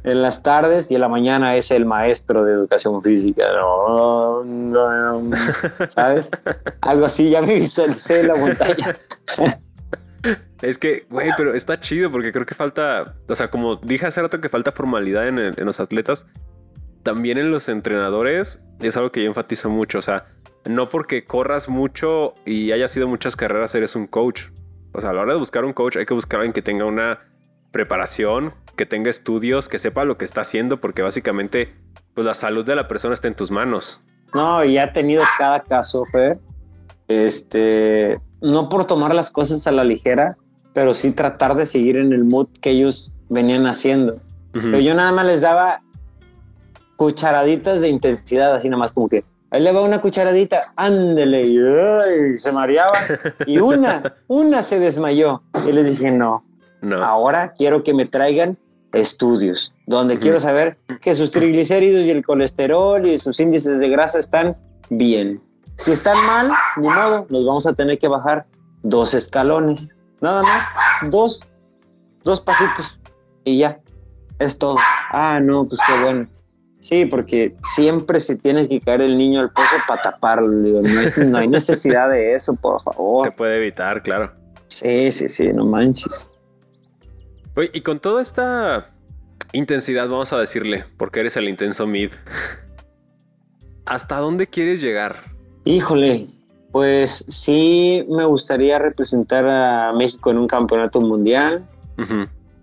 [0.03, 3.45] en las tardes y en la mañana es el maestro de educación física.
[5.89, 6.31] ¿Sabes?
[6.81, 8.97] Algo así, ya me visualicé en la montaña.
[10.63, 14.23] Es que, güey, pero está chido porque creo que falta, o sea, como dije hace
[14.23, 16.25] rato que falta formalidad en, en los atletas,
[17.03, 20.27] también en los entrenadores es algo que yo enfatizo mucho, o sea,
[20.65, 24.49] no porque corras mucho y hayas sido muchas carreras eres un coach.
[24.93, 26.63] O sea, a la hora de buscar un coach hay que buscar a alguien que
[26.63, 27.21] tenga una
[27.73, 31.75] preparación, que tenga estudios, que sepa lo que está haciendo, porque básicamente
[32.15, 34.01] pues la salud de la persona está en tus manos.
[34.33, 36.39] No, y ha tenido cada caso, Fer.
[37.09, 40.37] Este, no por tomar las cosas a la ligera,
[40.73, 44.17] pero sí tratar de seguir en el mood que ellos venían haciendo.
[44.53, 45.83] Pero yo nada más les daba
[46.97, 49.25] cucharaditas de intensidad, así nada más como que,
[49.55, 52.99] Ahí le va una cucharadita, ándele, y se mareaba.
[53.47, 55.45] Y una, una se desmayó.
[55.65, 56.45] Y le dije, no,
[56.81, 57.05] no.
[57.05, 58.59] ahora quiero que me traigan
[58.93, 64.19] estudios, donde quiero saber que sus triglicéridos y el colesterol y sus índices de grasa
[64.19, 64.57] están
[64.91, 65.41] bien.
[65.77, 68.47] Si están mal, ni modo, nos vamos a tener que bajar
[68.83, 69.95] dos escalones.
[70.21, 70.65] Nada más,
[71.13, 71.45] dos,
[72.25, 72.99] dos pasitos.
[73.45, 73.81] Y ya,
[74.41, 74.79] es todo.
[75.13, 76.27] Ah, no, pues qué bueno.
[76.85, 80.51] Sí, porque siempre se tiene que caer el niño al pozo para taparlo.
[80.51, 83.25] no, hay necesidad de eso, por favor.
[83.25, 84.35] Se puede evitar, claro.
[84.69, 86.29] Sí, sí, sí, no manches.
[87.57, 88.91] Oye, y con toda esta
[89.55, 92.11] intensidad, vamos a decirle, porque eres el intenso mid,
[93.87, 95.17] ¿hasta dónde quieres llegar?
[95.65, 96.27] Híjole,
[96.71, 101.67] pues sí me gustaría representar a México en un campeonato mundial.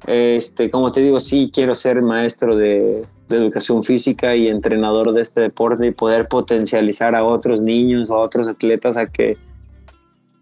[0.06, 5.22] Este, como te digo, sí quiero ser maestro de, de educación física y entrenador de
[5.22, 9.38] este deporte y poder potencializar a otros niños, a otros atletas a que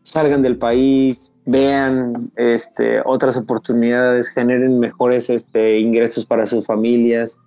[0.03, 7.37] salgan del país, vean este, otras oportunidades, generen mejores este, ingresos para sus familias.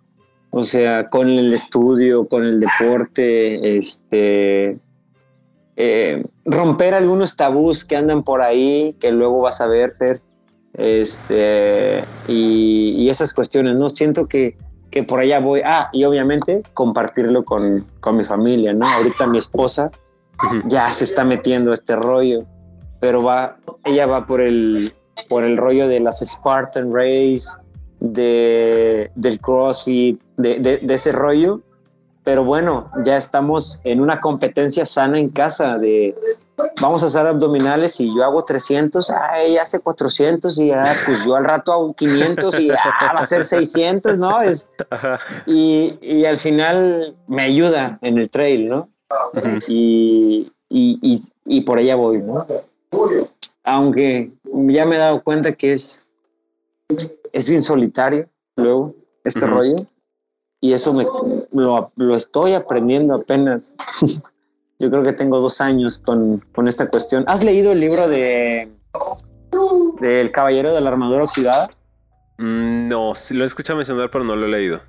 [0.51, 4.79] O sea, con el estudio, con el deporte, este,
[5.77, 10.21] eh, romper algunos tabús que andan por ahí, que luego vas a ver, Fer,
[10.75, 13.89] este, y, y esas cuestiones, ¿no?
[13.89, 14.57] Siento que
[14.93, 15.63] que por allá voy.
[15.65, 18.87] Ah, y obviamente compartirlo con, con mi familia, ¿no?
[18.87, 19.91] Ahorita mi esposa
[20.67, 22.45] ya se está metiendo este rollo,
[23.01, 24.95] pero va, ella va por el,
[25.29, 27.49] por el rollo de las Spartan Race,
[28.01, 31.61] de, del CrossFit, de, de, de ese rollo.
[32.23, 36.15] Pero bueno, ya estamos en una competencia sana en casa de,
[36.81, 41.25] vamos a hacer abdominales y yo hago 300, ah, ella hace 400 y ya, pues
[41.25, 42.77] yo al rato hago 500 y va
[43.17, 44.43] a ser 600, ¿no?
[44.43, 44.69] Es,
[45.47, 48.89] y, y, al final me ayuda en el trail, ¿no?
[49.69, 52.47] y, y, y, por allá voy, ¿no?
[53.65, 56.05] Aunque ya me he dado cuenta que es,
[57.33, 58.95] es bien solitario luego
[59.25, 59.77] este rollo
[60.61, 61.07] y eso me,
[61.53, 63.75] lo, lo estoy aprendiendo apenas.
[64.83, 67.23] Yo creo que tengo dos años con, con esta cuestión.
[67.29, 68.69] ¿Has leído el libro de
[70.01, 71.71] del Caballero de la Armadura Oxidada?
[72.37, 74.81] Mm, no, lo he escuchado mencionar, pero no lo he leído.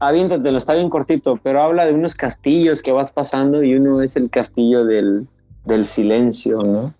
[0.00, 4.14] lo está bien cortito, pero habla de unos castillos que vas pasando y uno es
[4.14, 5.26] el castillo del,
[5.64, 6.94] del silencio, ¿no?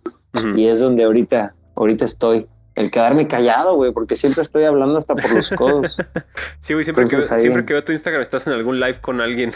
[0.57, 2.49] Y es donde ahorita, ahorita estoy.
[2.75, 6.03] El quedarme callado, güey, porque siempre estoy hablando hasta por los codos.
[6.59, 9.53] sí, güey, siempre, que, siempre que veo tu Instagram estás en algún live con alguien.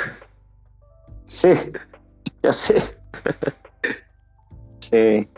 [1.24, 1.51] Sí,
[2.49, 2.99] ya sé.
[4.80, 5.28] sí.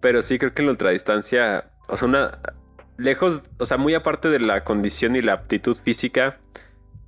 [0.00, 2.38] Pero sí creo que en la ultradistancia, o sea, una
[2.96, 6.38] lejos, o sea, muy aparte de la condición y la aptitud física,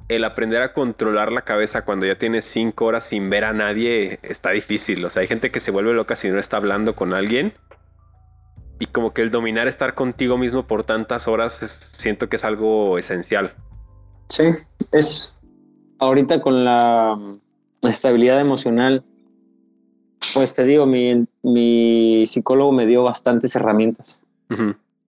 [0.08, 4.18] el aprender a controlar la cabeza cuando ya tienes cinco horas sin ver a nadie
[4.22, 5.04] está difícil.
[5.04, 7.54] O sea, hay gente que se vuelve loca si no está hablando con alguien.
[8.78, 12.98] Y como que el dominar estar contigo mismo por tantas horas, siento que es algo
[12.98, 13.54] esencial.
[14.28, 14.44] Sí,
[14.92, 15.40] es
[15.98, 17.18] ahorita con la
[17.82, 19.04] estabilidad emocional
[20.34, 24.24] pues te digo, mi, mi psicólogo me dio bastantes herramientas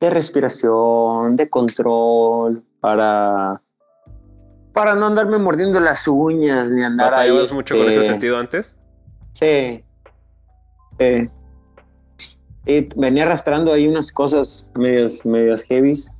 [0.00, 3.62] de respiración, de control, para,
[4.72, 7.30] para no andarme mordiendo las uñas ni andar ahí.
[7.30, 8.76] ¿Batallabas mucho con ese este, sentido antes?
[9.32, 9.84] Sí.
[12.66, 16.12] Y venía arrastrando ahí unas cosas medias, medias heavies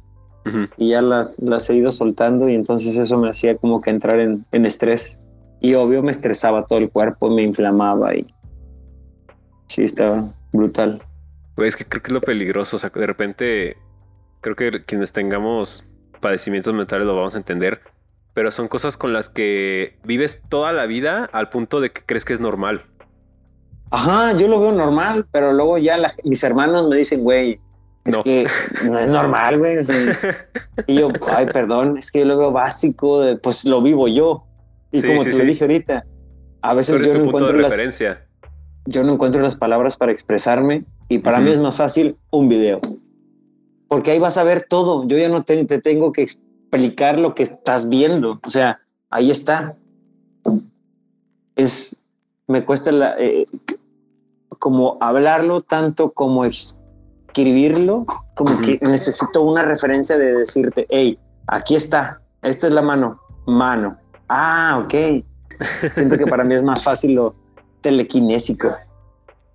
[0.77, 4.19] y ya las, las he ido soltando y entonces eso me hacía como que entrar
[4.21, 5.21] en, en estrés.
[5.61, 8.33] Y obvio me estresaba todo el cuerpo, me inflamaba y
[9.73, 11.03] sí, estaba, brutal.
[11.55, 12.77] Pues es que creo que es lo peligroso.
[12.77, 13.77] O sea, de repente,
[14.41, 15.85] creo que quienes tengamos
[16.21, 17.81] padecimientos mentales lo vamos a entender.
[18.35, 22.25] Pero son cosas con las que vives toda la vida al punto de que crees
[22.25, 22.87] que es normal.
[23.91, 27.61] Ajá, yo lo veo normal, pero luego ya mis hermanos me dicen, güey,
[28.07, 28.47] es que
[28.91, 29.77] no es normal, güey.
[30.87, 34.47] y yo, ay, perdón, es que yo lo veo básico, pues lo vivo yo.
[34.93, 36.07] Y como te lo dije ahorita,
[36.63, 37.77] a veces yo no encuentro las,
[38.87, 42.81] yo no encuentro las palabras para expresarme y para mí es más fácil un video.
[43.89, 45.07] Porque ahí vas a ver todo.
[45.07, 48.41] Yo ya no te, tengo que explicar lo que estás viendo.
[48.45, 48.81] O sea,
[49.11, 49.77] ahí está.
[51.55, 52.03] Es,
[52.49, 53.47] me cuesta la, eh,
[54.59, 62.23] como hablarlo tanto como escribirlo, como que necesito una referencia de decirte, hey, aquí está,
[62.41, 63.99] esta es la mano, mano.
[64.29, 65.25] Ah, ok.
[65.93, 67.42] Siento que para mí es más fácil lo
[67.83, 68.75] telequinésico.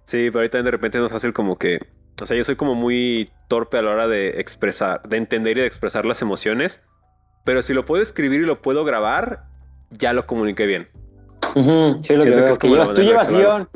[0.05, 1.79] Sí, pero ahorita de repente es más fácil como que,
[2.21, 5.61] o sea, yo soy como muy torpe a la hora de expresar, de entender y
[5.61, 6.81] de expresar las emociones,
[7.43, 9.45] pero si lo puedo escribir y lo puedo grabar,
[9.89, 10.89] ya lo comuniqué bien.
[12.03, 13.69] Sí, lo que, es como tú llevas guion.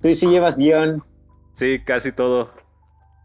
[0.00, 1.04] Tú sí llevas guion.
[1.52, 2.52] Sí, casi todo.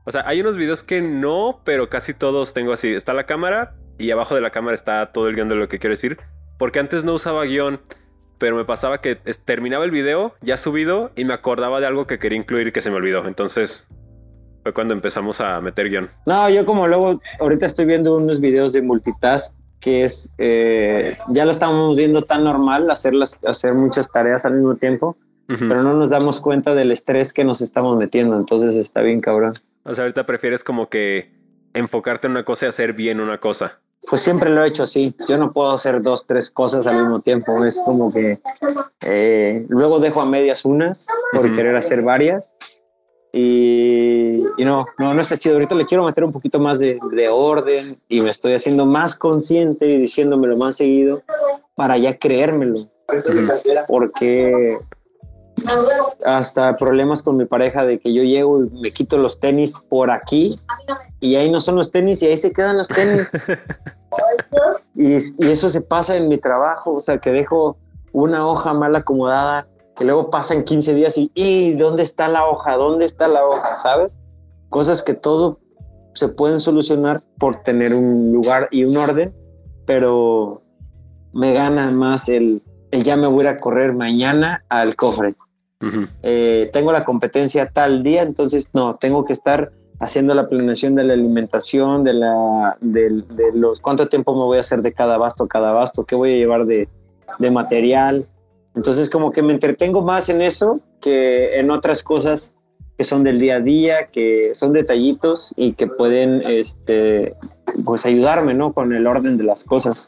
[0.05, 2.93] O sea, hay unos videos que no, pero casi todos tengo así.
[2.93, 5.79] Está la cámara y abajo de la cámara está todo el guion de lo que
[5.79, 6.19] quiero decir.
[6.57, 7.81] Porque antes no usaba guion,
[8.37, 12.19] pero me pasaba que terminaba el video ya subido y me acordaba de algo que
[12.19, 13.27] quería incluir que se me olvidó.
[13.27, 13.87] Entonces
[14.63, 16.09] fue cuando empezamos a meter guion.
[16.25, 21.45] No, yo como luego, ahorita estoy viendo unos videos de multitask que es, eh, ya
[21.45, 23.13] lo estamos viendo tan normal, hacer,
[23.45, 25.15] hacer muchas tareas al mismo tiempo
[25.47, 28.37] pero no nos damos cuenta del estrés que nos estamos metiendo.
[28.37, 29.53] Entonces está bien, cabrón.
[29.83, 31.31] O sea, ahorita prefieres como que
[31.73, 33.81] enfocarte en una cosa y hacer bien una cosa.
[34.07, 35.15] Pues siempre lo he hecho así.
[35.27, 37.63] Yo no puedo hacer dos, tres cosas al mismo tiempo.
[37.65, 38.39] Es como que
[39.01, 42.53] eh, luego dejo a medias unas por querer hacer varias.
[43.33, 45.55] Y, no, no, no está chido.
[45.55, 49.17] Ahorita le quiero meter un poquito más de, de orden y me estoy haciendo más
[49.17, 51.23] consciente y diciéndomelo más seguido
[51.75, 52.87] para ya creérmelo.
[53.87, 54.77] Porque
[56.25, 60.11] hasta problemas con mi pareja de que yo llego y me quito los tenis por
[60.11, 60.59] aquí
[61.19, 63.27] y ahí no son los tenis y ahí se quedan los tenis.
[64.95, 67.77] y, eso se pasa en mi trabajo, o sea, que dejo
[68.11, 72.75] una hoja mal acomodada, que luego pasan 15 días y, ¿y dónde está la hoja?
[72.77, 73.75] ¿Dónde está la hoja?
[73.77, 74.19] ¿Sabes?
[74.69, 75.59] Cosas que todo
[76.13, 79.35] se pueden solucionar por tener un lugar y un orden,
[79.85, 80.61] pero
[81.33, 82.61] me gana más el,
[82.91, 85.35] el ya me voy a correr mañana al cofre.
[86.23, 91.03] Eh, tengo la competencia tal día, entonces no, tengo que estar haciendo la planeación de
[91.03, 93.23] la alimentación, de, la, de,
[93.53, 96.37] los cuánto tiempo me voy a hacer de cada basto, cada basto, qué voy a
[96.37, 96.87] llevar de,
[97.39, 98.25] de material.
[98.75, 102.53] Entonces como que me entretengo más en eso que en otras cosas
[102.97, 107.35] que son del día a día, que son detallitos y que pueden este,
[107.83, 108.73] pues ayudarme ¿no?
[108.73, 110.07] con el orden de las cosas.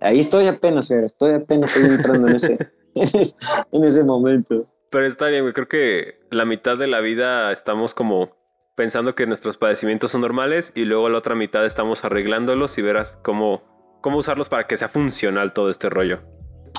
[0.00, 2.58] Ahí estoy apenas, estoy apenas entrando en ese,
[3.72, 4.66] en ese momento.
[4.90, 5.52] Pero está bien, güey.
[5.52, 8.36] Creo que la mitad de la vida estamos como
[8.74, 13.18] pensando que nuestros padecimientos son normales y luego la otra mitad estamos arreglándolos y verás
[13.22, 13.62] cómo,
[14.00, 16.20] cómo usarlos para que sea funcional todo este rollo.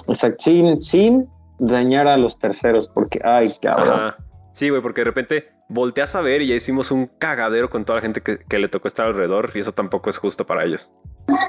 [0.07, 4.15] Exacto, sin, sin dañar a los terceros, porque, ay, cabrón.
[4.51, 7.97] Sí, güey, porque de repente volteas a ver y ya hicimos un cagadero con toda
[7.97, 10.91] la gente que, que, le tocó estar alrededor y eso tampoco es justo para ellos.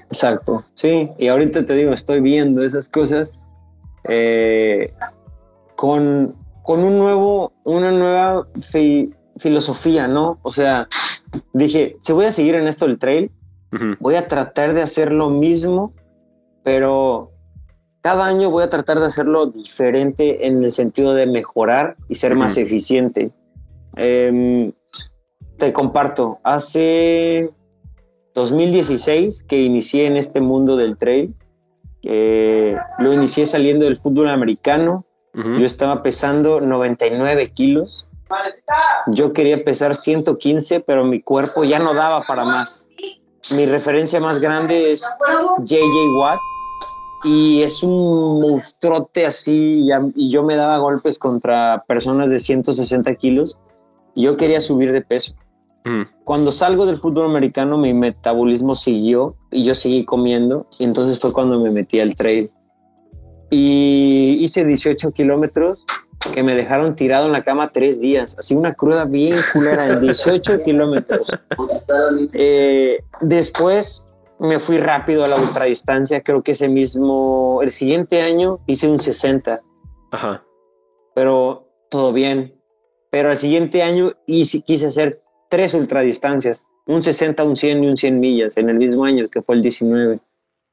[0.05, 3.41] Exacto, sí, y ahorita te digo, estoy viendo esas cosas
[4.05, 4.92] eh,
[5.76, 8.46] con, con un nuevo, una nueva
[9.36, 10.38] filosofía, ¿no?
[10.42, 10.88] O sea,
[11.53, 13.30] dije, si voy a seguir en esto del trail,
[14.00, 15.94] voy a tratar de hacer lo mismo,
[16.62, 17.32] pero
[18.03, 22.34] cada año voy a tratar de hacerlo diferente en el sentido de mejorar y ser
[22.34, 23.30] más eficiente.
[23.96, 24.72] Em,
[25.57, 27.50] te comparto, hace
[28.34, 31.34] 2016 que inicié en este mundo del trail,
[32.03, 35.05] lo inicié saliendo del fútbol americano.
[35.34, 38.09] Yo estaba pesando 99 kilos.
[39.07, 42.88] Yo quería pesar 115, pero mi cuerpo ya no daba para más.
[43.50, 45.05] Mi referencia más grande es
[45.64, 46.38] JJ Watt
[47.24, 53.59] y es un monstruote así y yo me daba golpes contra personas de 160 kilos
[54.14, 55.34] y yo quería subir de peso.
[55.85, 56.03] Mm.
[56.24, 60.66] Cuando salgo del fútbol americano, mi metabolismo siguió y yo seguí comiendo.
[60.78, 62.51] Y entonces fue cuando me metí al trail.
[63.51, 65.85] Y hice 18 kilómetros
[66.33, 68.37] que me dejaron tirado en la cama tres días.
[68.39, 71.28] Así una cruda bien culera en 18 kilómetros.
[72.33, 76.22] Eh, después me fui rápido a la ultradistancia.
[76.22, 79.61] Creo que ese mismo, el siguiente año hice un 60.
[80.12, 80.45] Ajá.
[81.14, 82.62] Pero todo bien
[83.12, 85.22] pero al siguiente año quise hacer
[85.53, 89.42] tres ultradistancias, un 60, un 100 y un 100 millas en el mismo año, que
[89.42, 90.18] fue el 19.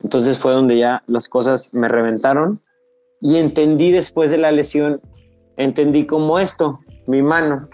[0.01, 2.61] Entonces fue donde ya las cosas me reventaron
[3.19, 5.01] y entendí después de la lesión,
[5.57, 7.67] entendí como esto, mi mano.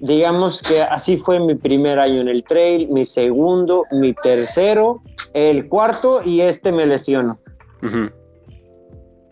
[0.00, 5.68] Digamos que así fue mi primer año en el trail, mi segundo, mi tercero, el
[5.68, 7.38] cuarto y este me lesiono.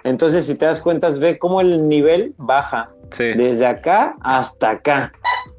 [0.04, 5.10] Entonces, si te das cuenta, ve cómo el nivel baja desde acá hasta acá.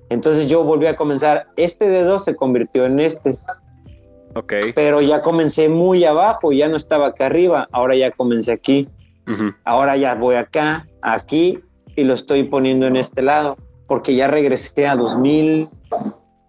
[0.09, 1.47] Entonces yo volví a comenzar.
[1.55, 3.37] Este dedo se convirtió en este.
[4.35, 4.53] Ok.
[4.75, 7.67] Pero ya comencé muy abajo, ya no estaba acá arriba.
[7.71, 8.87] Ahora ya comencé aquí.
[9.63, 11.59] Ahora ya voy acá, aquí
[11.95, 13.57] y lo estoy poniendo en este lado
[13.87, 15.69] porque ya regresé a 2000,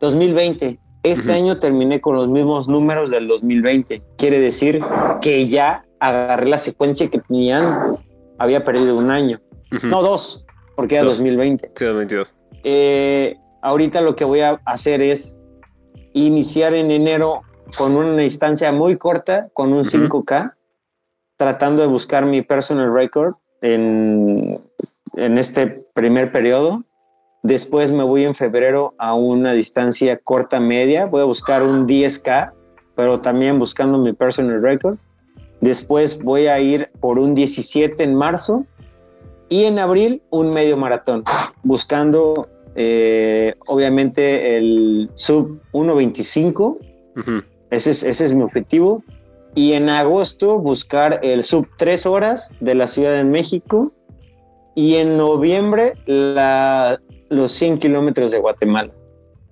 [0.01, 0.79] 2020.
[1.03, 4.03] Este año terminé con los mismos números del 2020.
[4.17, 4.81] Quiere decir
[5.23, 8.05] que ya agarré la secuencia que tenía antes.
[8.39, 9.41] Había perdido un año.
[9.83, 10.45] No, dos,
[10.77, 11.73] porque era 2020.
[11.75, 12.37] Sí, 2022.
[12.65, 15.37] Eh, ahorita lo que voy a hacer es
[16.13, 17.43] iniciar en enero
[17.77, 20.55] con una distancia muy corta, con un 5K,
[21.37, 24.59] tratando de buscar mi personal record en,
[25.15, 26.85] en este primer periodo.
[27.43, 31.07] Después me voy en febrero a una distancia corta media.
[31.07, 32.53] Voy a buscar un 10K,
[32.95, 34.99] pero también buscando mi personal record.
[35.61, 38.67] Después voy a ir por un 17 en marzo
[39.49, 41.25] y en abril un medio maratón,
[41.63, 46.79] buscando eh, obviamente el sub 1.25.
[47.71, 49.03] ese, es, ese es mi objetivo.
[49.55, 53.93] Y en agosto buscar el sub 3 horas de la Ciudad de México.
[54.75, 58.93] Y en noviembre la, los 100 kilómetros de Guatemala.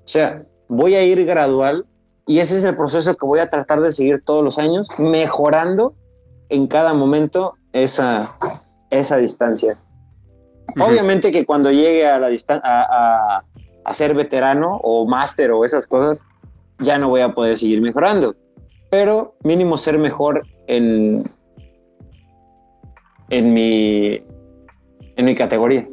[0.05, 1.87] O sea, voy a ir gradual
[2.27, 5.95] y ese es el proceso que voy a tratar de seguir todos los años, mejorando
[6.51, 8.37] en cada momento esa,
[8.91, 9.79] esa distancia.
[10.77, 13.43] Obviamente que cuando llegue a la distancia a,
[13.85, 16.27] a, ser veterano o máster o esas cosas,
[16.79, 18.37] ya no voy a poder seguir mejorando.
[18.91, 21.25] Pero mínimo ser mejor en,
[23.31, 24.23] en mi
[25.17, 25.87] en mi categoría.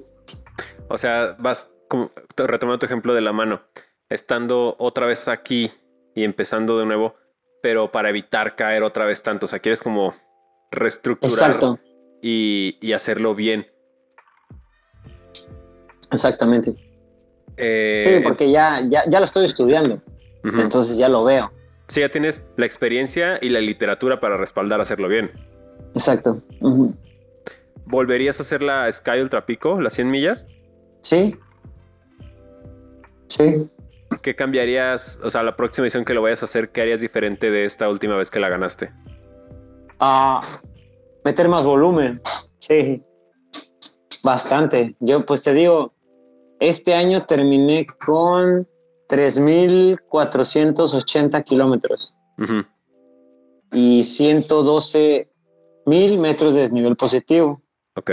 [0.88, 3.62] O sea, vas como retomando tu ejemplo de la mano,
[4.10, 5.72] estando otra vez aquí
[6.14, 7.16] y empezando de nuevo,
[7.62, 9.48] pero para evitar caer otra vez tanto.
[9.48, 10.14] O sea, quieres como
[10.72, 11.80] reestructurar
[12.22, 13.68] y, y, hacerlo bien.
[16.16, 16.76] Exactamente.
[17.58, 20.02] Eh, sí, porque ya, ya, ya, lo estoy estudiando.
[20.44, 21.52] Entonces ya lo veo.
[21.88, 25.32] Sí, ya tienes la experiencia y la literatura para respaldar hacerlo bien.
[25.94, 26.38] Exacto.
[27.86, 30.48] ¿Volverías a hacer la Sky Ultra Pico, las 100 millas?
[31.02, 31.38] Sí,
[33.28, 33.70] Sí.
[34.22, 37.52] ¿Qué cambiarías, o sea, la próxima edición que lo vayas a hacer, qué harías diferente
[37.52, 38.92] de esta última vez que la ganaste?
[40.00, 40.40] Ah,
[41.24, 42.22] meter más volumen,
[42.60, 43.04] sí,
[44.24, 44.96] bastante.
[45.00, 45.94] Yo pues te digo,
[46.60, 48.68] este año terminé con
[49.08, 52.16] 3.480 kilómetros
[53.72, 55.32] y 112
[55.86, 57.62] mil metros de desnivel positivo.
[57.96, 58.12] Ok.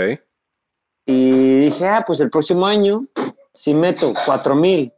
[1.05, 3.05] Y dije, ah, pues el próximo año,
[3.53, 4.93] si meto 4.000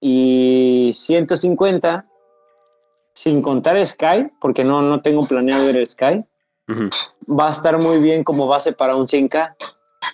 [0.00, 2.06] y 150
[3.14, 6.24] sin contar Sky, porque no, no tengo planeado ver Sky,
[7.28, 9.54] va a estar muy bien como base para un 100K.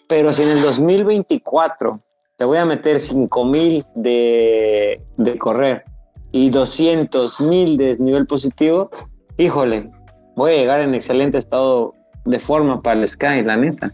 [0.09, 2.03] Pero si en el 2024
[2.39, 5.85] te voy a meter 5000 de, de correr
[6.31, 8.91] y 200 mil de nivel positivo,
[9.37, 9.91] híjole,
[10.37, 13.93] voy a llegar en excelente estado de forma para el Sky, la neta.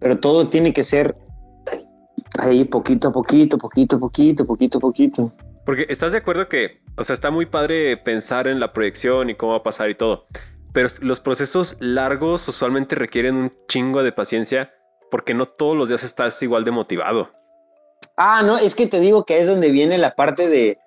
[0.00, 1.16] Pero todo tiene que ser
[2.40, 5.32] ahí poquito a poquito, poquito a poquito, poquito a poquito.
[5.64, 9.36] Porque estás de acuerdo que, o sea, está muy padre pensar en la proyección y
[9.36, 10.26] cómo va a pasar y todo,
[10.72, 14.70] pero los procesos largos usualmente requieren un chingo de paciencia
[15.08, 17.39] porque no todos los días estás igual de motivado.
[18.22, 20.78] Ah, no, es que te digo que es donde viene la parte de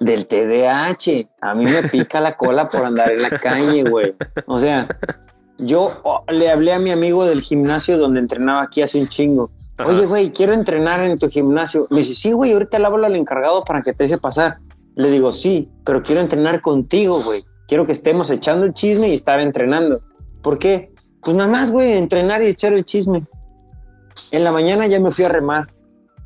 [0.00, 1.28] del TDAH.
[1.42, 4.16] A mí me pica la cola por andar en la calle, güey.
[4.46, 4.88] O sea,
[5.58, 9.50] yo oh, le hablé a mi amigo del gimnasio donde entrenaba aquí hace un chingo
[9.84, 11.86] Oye, güey, quiero entrenar en tu gimnasio.
[11.90, 14.58] Me dice, sí, güey, ahorita le hablo al encargado para que te deje pasar.
[14.94, 17.44] Le digo, sí, pero quiero entrenar contigo, güey.
[17.66, 20.00] Quiero que estemos echando el chisme y estar entrenando.
[20.42, 20.92] ¿Por qué?
[21.20, 23.24] Pues nada más, güey, entrenar y echar el chisme.
[24.30, 25.68] En la mañana ya me fui a remar.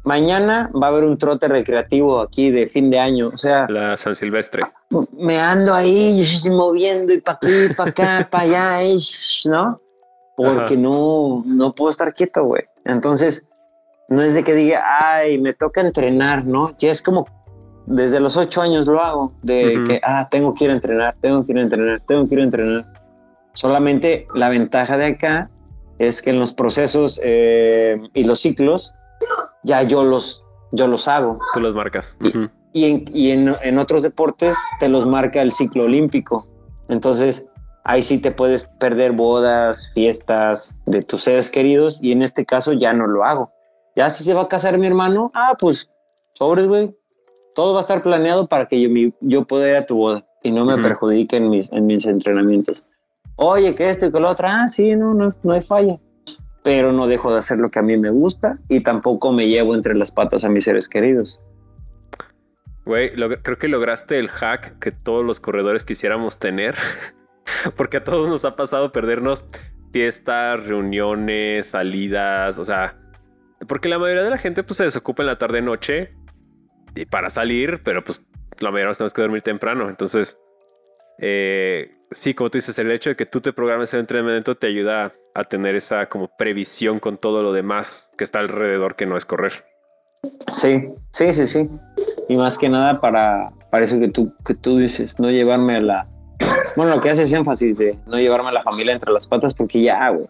[0.07, 3.27] Mañana va a haber un trote recreativo aquí de fin de año.
[3.35, 4.63] O sea, la San Silvestre.
[5.19, 8.99] Me ando ahí moviendo y para aquí, para acá, para allá,
[9.47, 9.81] ¿no?
[10.37, 12.63] Porque no, no puedo estar quieto, güey.
[12.85, 13.47] Entonces,
[14.09, 16.77] no es de que diga, ay, me toca entrenar, ¿no?
[16.79, 17.27] Ya es como
[17.87, 21.45] desde los ocho años lo hago, de que, ah, tengo que ir a entrenar, tengo
[21.45, 22.87] que ir a entrenar, tengo que ir a entrenar.
[23.55, 25.51] Solamente la ventaja de acá
[25.99, 28.95] es que en los procesos eh, y los ciclos
[29.67, 31.39] ya yo los, yo los hago.
[31.53, 32.17] Tú los marcas.
[32.73, 36.47] Y, en, y en, otros deportes te los marca el ciclo olímpico.
[36.89, 37.47] Entonces,
[37.85, 42.73] ahí sí te puedes perder bodas, fiestas de tus seres queridos y en este caso
[42.73, 43.53] ya no lo hago.
[43.97, 45.91] Ya si se va a casar mi hermano, ah, pues
[46.35, 46.95] sobres, güey.
[47.55, 48.89] Todo va a estar planeado para que yo,
[49.21, 52.85] yo pueda ir a tu boda y no me perjudique en mis, en mis entrenamientos.
[53.37, 55.99] Oye, que esto y que lo otro, ah, sí, no, no, no hay falla
[56.67, 59.77] pero no dejo de hacer lo que a mí me gusta y tampoco me llevo
[59.77, 61.41] entre las patas a mis seres queridos.
[62.85, 66.75] Güey, creo que lograste el hack que todos los corredores quisiéramos tener,
[67.77, 69.47] porque a todos nos ha pasado perdernos
[69.93, 72.99] fiestas, reuniones, salidas, o sea,
[73.69, 76.17] porque la mayoría de la gente pues se desocupa en la tarde noche
[76.97, 78.27] y para salir, pero pues
[78.59, 80.37] la mayoría tenemos que dormir temprano, entonces
[81.19, 84.67] eh, sí, como tú dices, el hecho de que tú te programes el entrenamiento te
[84.67, 89.17] ayuda a tener esa como previsión con todo lo demás que está alrededor que no
[89.17, 89.65] es correr.
[90.53, 91.69] Sí, sí, sí, sí.
[92.29, 95.81] Y más que nada para, para eso que tú, que tú dices, no llevarme a
[95.81, 96.09] la...
[96.75, 99.83] Bueno, lo que haces énfasis de no llevarme a la familia entre las patas porque
[99.83, 100.27] ya, güey.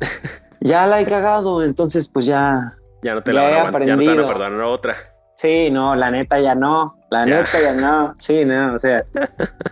[0.60, 2.76] ya la he cagado, entonces pues ya...
[3.02, 4.00] Ya no te la he aprendido.
[4.00, 4.96] Ya no te perdonar otra.
[5.36, 6.95] Sí, no, la neta ya no.
[7.10, 8.14] La neta ya no.
[8.18, 9.04] Sí, no, o sea.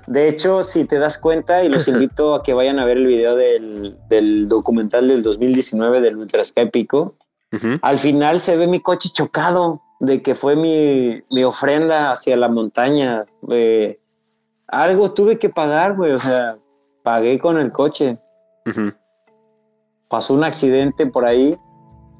[0.07, 3.07] De hecho, si te das cuenta, y los invito a que vayan a ver el
[3.07, 7.17] video del, documental del 2019 del Ultrasky Pico,
[7.83, 13.25] al final se ve mi coche chocado de que fue mi, ofrenda hacia la montaña.
[14.69, 16.13] algo tuve que pagar, güey.
[16.13, 16.57] O sea,
[17.03, 18.19] pagué con el coche.
[20.09, 21.59] Pasó un accidente por ahí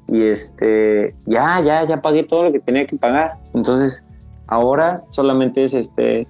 [0.07, 3.37] y este, ya, ya, ya pagué todo lo que tenía que pagar.
[3.53, 4.05] Entonces,
[4.47, 6.27] ahora solamente es este,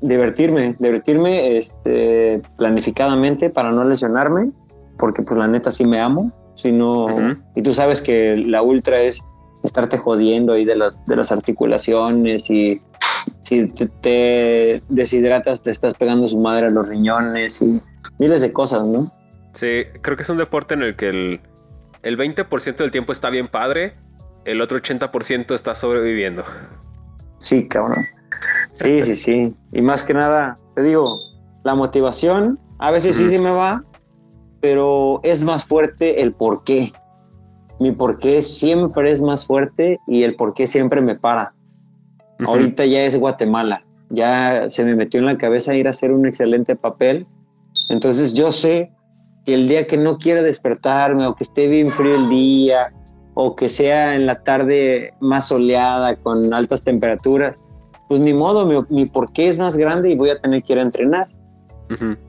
[0.00, 4.52] divertirme, divertirme este, planificadamente para no lesionarme,
[4.98, 6.32] porque pues la neta sí me amo.
[6.54, 7.06] Si no,
[7.54, 9.22] y tú sabes que la ultra es
[9.62, 12.80] estarte jodiendo ahí de las, de las articulaciones y
[13.40, 17.80] si te, te, deshidratas te estás pegando su madre a los riñones y
[18.18, 19.12] miles de cosas, ¿no?
[19.52, 21.40] Sí, creo que es un deporte en el que el,
[22.02, 23.94] el 20% del tiempo está bien padre,
[24.44, 26.44] el otro 80% está sobreviviendo.
[27.38, 28.04] Sí, cabrón.
[28.72, 29.54] Sí, sí, sí.
[29.72, 31.08] Y más que nada, te digo,
[31.64, 33.84] la motivación a veces sí se me va,
[34.60, 36.92] pero es más fuerte el por qué.
[37.80, 41.54] Mi por qué siempre es más fuerte y el por qué siempre me para.
[42.44, 43.84] Ahorita ya es Guatemala.
[44.10, 47.26] Ya se me metió en la cabeza ir a hacer un excelente papel.
[47.88, 48.92] Entonces yo sé
[49.44, 52.92] que el día que no quiera despertarme o que esté bien frío el día
[53.38, 57.58] o que sea en la tarde más soleada con altas temperaturas,
[58.08, 60.78] pues ni modo, mi, mi porqué es más grande y voy a tener que ir
[60.78, 61.28] a entrenar.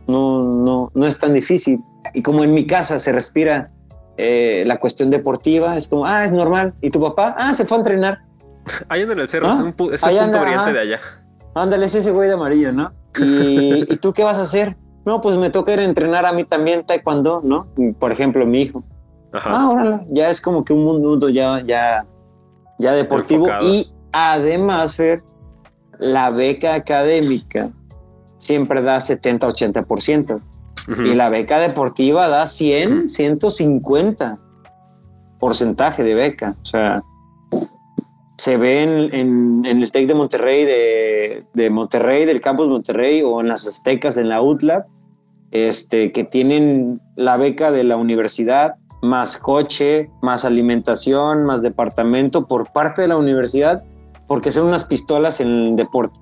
[0.05, 1.79] No, no, no es tan difícil.
[2.13, 3.71] Y como en mi casa se respira
[4.17, 6.73] eh, la cuestión deportiva, es como, ah, es normal.
[6.81, 7.33] ¿Y tu papá?
[7.37, 8.19] Ah, se fue a entrenar.
[8.89, 9.73] Ahí en el cerro, ¿Ah?
[9.93, 10.99] es el punto oriente de allá.
[11.55, 12.91] Ándale, es ese güey de amarillo, ¿no?
[13.17, 14.75] ¿Y, ¿Y tú qué vas a hacer?
[15.05, 17.69] No, pues me toca ir a entrenar a mí también taekwondo, ¿no?
[17.97, 18.83] Por ejemplo, mi hijo.
[19.37, 19.51] Ajá.
[19.53, 22.05] Ah, ya es como que un mundo ya, ya,
[22.79, 23.47] ya deportivo.
[23.61, 25.23] Y además, Fer,
[25.99, 27.69] la beca académica
[28.37, 30.41] siempre da 70-80%.
[31.05, 34.39] Y la beca deportiva da 100, 150
[35.37, 36.55] porcentaje de beca.
[36.61, 37.03] O sea,
[38.37, 43.49] se ve en, el TEC de Monterrey, de, de, Monterrey, del campus Monterrey o en
[43.49, 44.85] las Aztecas, en la UTLAB,
[45.51, 52.71] este, que tienen la beca de la universidad, más coche, más alimentación, más departamento por
[52.71, 53.83] parte de la universidad,
[54.27, 56.19] porque son unas pistolas en el deporte.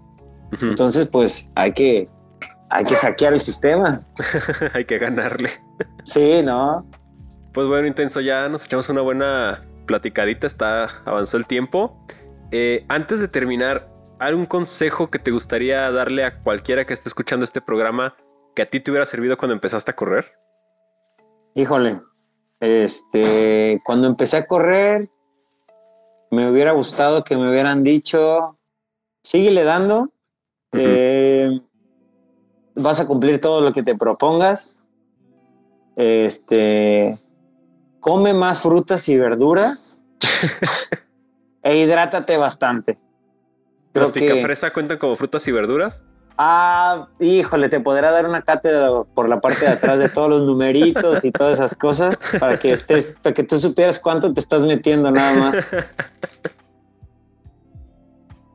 [0.61, 2.07] Entonces, pues hay que,
[2.69, 4.01] hay que hackear el sistema.
[4.73, 5.49] hay que ganarle.
[6.03, 6.89] sí, ¿no?
[7.53, 12.05] Pues bueno, intenso, ya nos echamos una buena platicadita, está avanzó el tiempo.
[12.51, 13.89] Eh, antes de terminar,
[14.19, 18.15] ¿algún consejo que te gustaría darle a cualquiera que esté escuchando este programa
[18.55, 20.33] que a ti te hubiera servido cuando empezaste a correr?
[21.55, 22.01] Híjole,
[22.59, 25.09] este, cuando empecé a correr,
[26.31, 28.57] me hubiera gustado que me hubieran dicho,
[29.23, 30.11] síguele dando,
[30.73, 31.61] eh,
[32.75, 34.79] vas a cumplir todo lo que te propongas,
[35.95, 37.17] este,
[37.99, 40.01] come más frutas y verduras
[41.63, 42.99] e hidrátate bastante.
[43.93, 46.03] ¿Los picafresa cuentan como frutas y verduras?
[46.37, 50.41] Ah, híjole, te podrá dar una cátedra por la parte de atrás de todos los
[50.41, 54.63] numeritos y todas esas cosas para que estés, para que tú supieras cuánto te estás
[54.63, 55.71] metiendo nada más.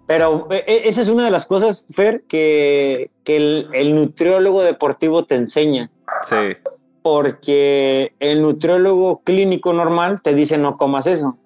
[0.06, 5.36] Pero e, e, esa es una de las cosas, Fer, que, el, nutriólogo deportivo te
[5.36, 5.88] enseña.
[6.24, 6.56] Sí.
[7.00, 11.38] Porque el nutriólogo clínico normal te dice no comas eso.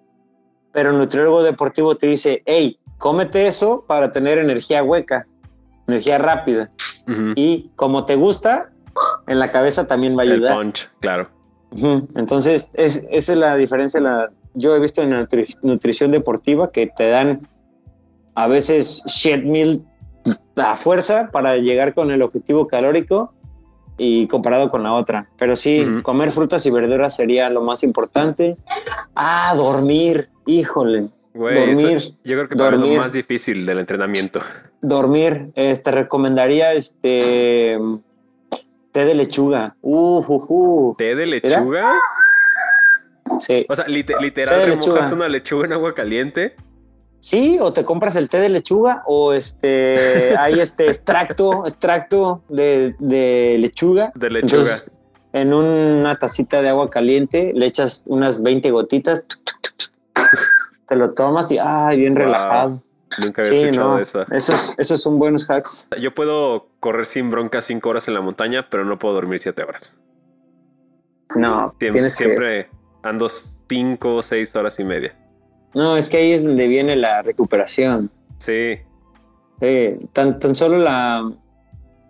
[0.72, 5.26] pero el nutriólogo deportivo te dice, hey, cómete eso para tener energía hueca,
[5.86, 6.70] energía rápida.
[7.36, 8.70] Y como te gusta,
[9.26, 10.52] en la cabeza también va a ayudar.
[10.52, 11.28] El punch, claro.
[12.14, 14.00] Entonces, esa es la diferencia.
[14.00, 15.28] La, yo he visto en la
[15.62, 17.48] nutrición deportiva que te dan
[18.34, 19.82] a veces shit meal
[20.56, 23.34] a fuerza para llegar con el objetivo calórico
[23.98, 25.28] y comparado con la otra.
[25.38, 28.56] Pero sí, comer frutas y verduras sería lo más importante.
[29.14, 31.08] Ah, dormir, híjole.
[31.32, 31.98] dormir.
[32.24, 34.40] yo creo que es lo más difícil del entrenamiento.
[34.84, 37.78] Dormir, eh, te recomendaría este
[38.92, 39.76] té de lechuga.
[39.80, 40.94] Uh, uh, uh.
[40.96, 41.90] ¿Té de lechuga?
[43.40, 43.64] Sí.
[43.66, 46.54] O sea, literal, remojas una lechuga en agua caliente.
[47.18, 52.94] Sí, o te compras el té de lechuga o este hay este extracto, extracto de,
[53.58, 54.12] lechuga.
[54.14, 54.70] De lechuga.
[55.32, 59.24] en una tacita de agua caliente le echas unas 20 gotitas,
[60.86, 62.83] te lo tomas y ay, bien relajado.
[63.20, 64.26] Nunca había escuchado eso.
[64.32, 65.88] Esos, esos son buenos hacks.
[66.00, 69.62] Yo puedo correr sin bronca cinco horas en la montaña, pero no puedo dormir siete
[69.62, 69.98] horas.
[71.34, 72.70] No, siempre, siempre
[73.02, 75.16] ando cinco o seis horas y media.
[75.74, 78.10] No, es que ahí es donde viene la recuperación.
[78.38, 78.78] Sí.
[80.12, 81.30] tan, tan solo la,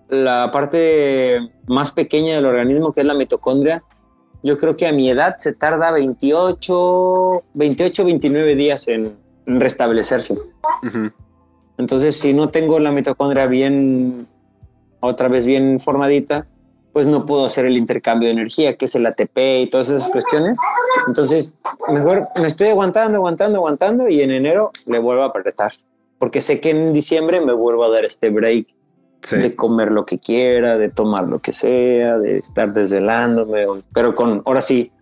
[0.09, 3.83] la parte más pequeña del organismo, que es la mitocondria,
[4.43, 10.37] yo creo que a mi edad se tarda 28, 28 29 días en, restablecerse.
[11.79, 14.27] Entonces, si no tengo la mitocondria bien,
[15.01, 16.47] otra vez bien formadita,
[16.93, 20.09] pues no puedo hacer el intercambio de energía, que es el ATP y todas esas
[20.11, 20.59] cuestiones.
[21.09, 21.59] Entonces,
[21.89, 25.73] mejor me estoy aguantando, aguantando, aguantando y en enero le vuelvo a apretar.
[26.19, 28.69] Porque sé que en diciembre me vuelvo a dar este break
[29.31, 34.43] de comer lo que quiera, de tomar lo que sea, de estar desvelándome, pero con,
[34.45, 34.93] ahora sí,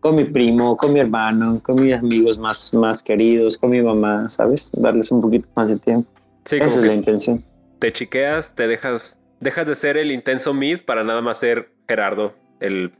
[0.00, 4.28] con mi primo, con mi hermano, con mis amigos más, más queridos, con mi mamá,
[4.28, 4.70] ¿sabes?
[4.72, 6.10] Darles un poquito más de tiempo.
[6.44, 7.42] Sí, Esa es la intención.
[7.78, 12.34] Te chiqueas, te dejas dejas de ser el intenso mid para nada más ser Gerardo,
[12.60, 12.92] el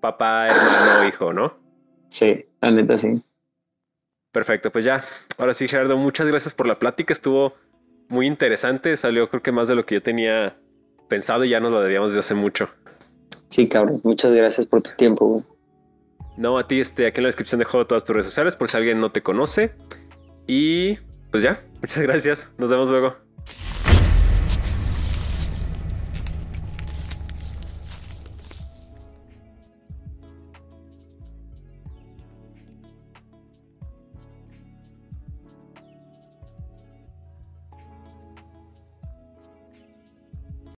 [0.00, 1.54] papá, hermano, hijo, ¿no?
[2.08, 3.22] Sí, la neta sí.
[4.32, 5.02] Perfecto, pues ya.
[5.38, 7.12] Ahora sí, Gerardo, muchas gracias por la plática.
[7.12, 7.54] Estuvo
[8.08, 8.96] muy interesante.
[8.96, 10.58] Salió creo que más de lo que yo tenía
[11.08, 12.68] pensado y ya nos lo debíamos de hace mucho.
[13.48, 14.00] Sí, cabrón.
[14.04, 15.42] Muchas gracias por tu tiempo.
[16.36, 18.76] No, a ti, este, aquí en la descripción dejo todas tus redes sociales por si
[18.76, 19.74] alguien no te conoce.
[20.46, 20.96] Y
[21.30, 22.50] pues ya, muchas gracias.
[22.58, 23.16] Nos vemos luego.